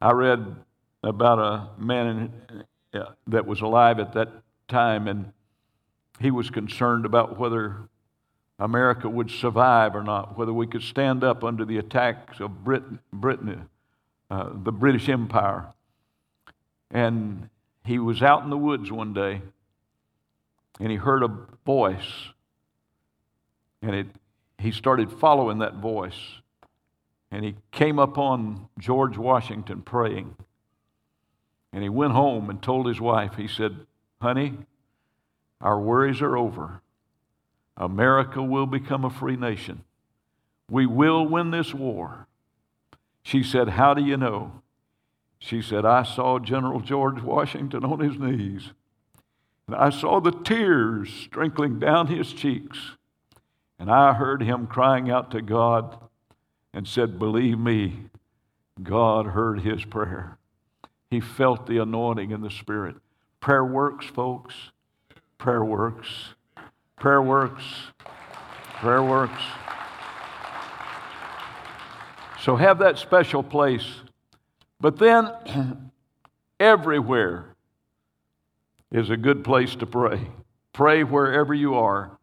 [0.00, 0.56] I read
[1.02, 2.64] about a man in,
[3.26, 4.28] that was alive at that
[4.68, 5.32] time, and
[6.20, 7.88] he was concerned about whether
[8.58, 12.98] America would survive or not, whether we could stand up under the attacks of Britain,
[13.12, 13.68] Britain
[14.30, 15.66] uh, the British Empire.
[16.90, 17.48] And
[17.84, 19.40] he was out in the woods one day,
[20.80, 21.30] and he heard a
[21.64, 22.28] voice,
[23.80, 24.06] and it,
[24.58, 26.40] he started following that voice.
[27.30, 30.34] And he came upon George Washington praying.
[31.72, 33.86] And he went home and told his wife, he said,
[34.20, 34.54] Honey,
[35.60, 36.80] our worries are over.
[37.76, 39.84] America will become a free nation.
[40.70, 42.26] We will win this war.
[43.22, 44.62] She said, How do you know?
[45.38, 48.72] She said, I saw General George Washington on his knees,
[49.66, 52.96] and I saw the tears trickling down his cheeks,
[53.78, 55.98] and I heard him crying out to God
[56.74, 58.06] and said, Believe me,
[58.82, 60.38] God heard his prayer.
[61.10, 62.96] He felt the anointing in the Spirit.
[63.40, 64.54] Prayer works, folks.
[65.38, 66.34] Prayer works.
[66.96, 67.64] Prayer works.
[68.80, 69.42] Prayer works.
[72.42, 73.86] So have that special place.
[74.80, 75.30] But then,
[76.60, 77.56] everywhere
[78.90, 80.28] is a good place to pray.
[80.72, 82.18] Pray wherever you are.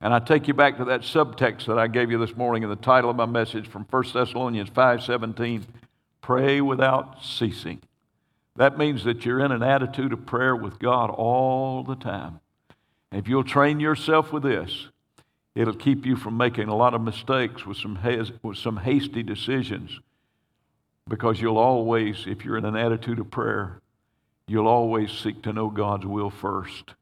[0.00, 2.68] And I take you back to that subtext that I gave you this morning in
[2.68, 5.64] the title of my message from 1 Thessalonians 5:17.
[6.20, 7.80] Pray without ceasing.
[8.56, 12.40] That means that you're in an attitude of prayer with God all the time.
[13.10, 14.88] And if you'll train yourself with this,
[15.54, 19.22] it'll keep you from making a lot of mistakes with some, has, with some hasty
[19.22, 20.00] decisions.
[21.08, 23.80] Because you'll always, if you're in an attitude of prayer,
[24.48, 26.94] you'll always seek to know God's will first.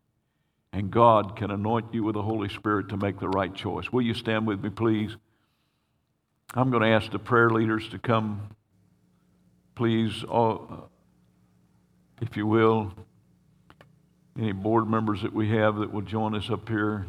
[0.72, 3.92] And God can anoint you with the Holy Spirit to make the right choice.
[3.92, 5.16] Will you stand with me, please?
[6.52, 8.50] I'm going to ask the prayer leaders to come,
[9.76, 10.24] please.
[10.24, 10.90] All,
[12.20, 12.92] if you will,
[14.38, 17.06] any board members that we have that will join us up here,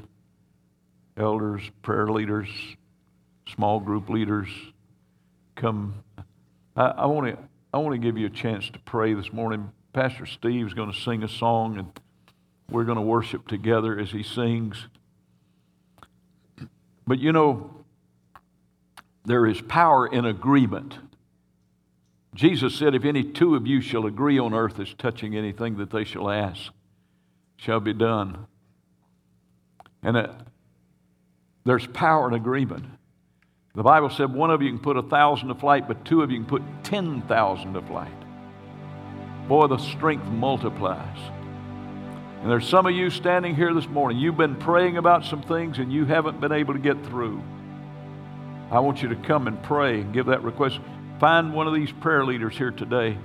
[1.17, 2.49] elders, prayer leaders,
[3.53, 4.49] small group leaders,
[5.55, 6.03] come.
[6.75, 7.37] I, want to
[7.73, 9.71] I want to give you a chance to pray this morning.
[9.93, 11.99] Pastor Steve's going to sing a song, and
[12.69, 14.87] we're going to worship together as he sings.
[17.07, 17.85] But you know,
[19.23, 20.97] there is power in agreement.
[22.35, 25.89] Jesus said, If any two of you shall agree on earth as touching anything that
[25.89, 26.71] they shall ask,
[27.55, 28.45] shall be done.
[30.03, 30.33] And uh,
[31.63, 32.85] there's power in agreement.
[33.73, 36.29] The Bible said one of you can put a thousand to flight, but two of
[36.29, 38.11] you can put 10,000 to flight.
[39.47, 41.17] Boy, the strength multiplies.
[42.41, 45.79] And there's some of you standing here this morning, you've been praying about some things
[45.79, 47.41] and you haven't been able to get through.
[48.71, 50.79] I want you to come and pray and give that request.
[51.19, 53.17] Find one of these prayer leaders here today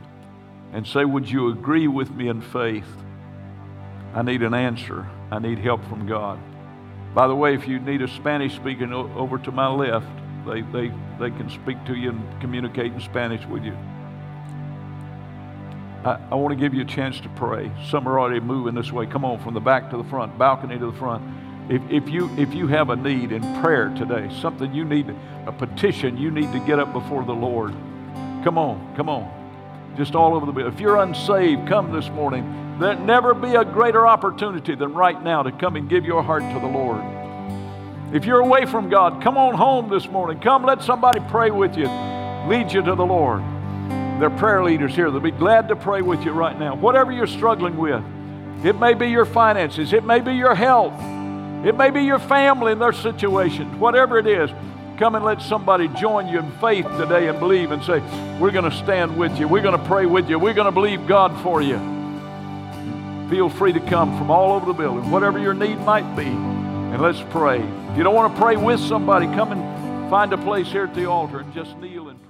[0.73, 2.87] and say, Would you agree with me in faith?
[4.15, 5.09] I need an answer.
[5.31, 6.39] I need help from God.
[7.15, 10.07] By the way, if you need a Spanish speaking over to my left,
[10.47, 13.77] they, they, they can speak to you and communicate in Spanish with you.
[16.05, 17.71] I, I want to give you a chance to pray.
[17.89, 19.07] Some are already moving this way.
[19.07, 21.23] Come on, from the back to the front, balcony to the front.
[21.71, 25.15] If, if, you, if you have a need in prayer today, something you need,
[25.47, 27.73] a petition you need to get up before the Lord,
[28.43, 29.31] come on, come on.
[29.97, 30.73] Just all over the building.
[30.73, 32.79] If you're unsaved, come this morning.
[32.81, 36.43] There'll never be a greater opportunity than right now to come and give your heart
[36.43, 37.05] to the Lord.
[38.13, 40.41] If you're away from God, come on home this morning.
[40.41, 41.87] Come, let somebody pray with you,
[42.49, 43.43] lead you to the Lord.
[44.19, 45.09] There are prayer leaders here.
[45.09, 46.75] They'll be glad to pray with you right now.
[46.75, 48.03] Whatever you're struggling with,
[48.65, 51.01] it may be your finances, it may be your health,
[51.65, 54.51] it may be your family and their situations, whatever it is.
[54.99, 58.01] Come and let somebody join you in faith today and believe and say,
[58.39, 59.49] We're going to stand with you.
[59.49, 60.39] We're going to pray with you.
[60.39, 61.79] We're going to believe God for you.
[63.31, 67.01] Feel free to come from all over the building, whatever your need might be, and
[67.01, 67.61] let's pray.
[67.61, 70.95] If you don't want to pray with somebody, come and find a place here at
[70.95, 72.30] the altar and just kneel and pray.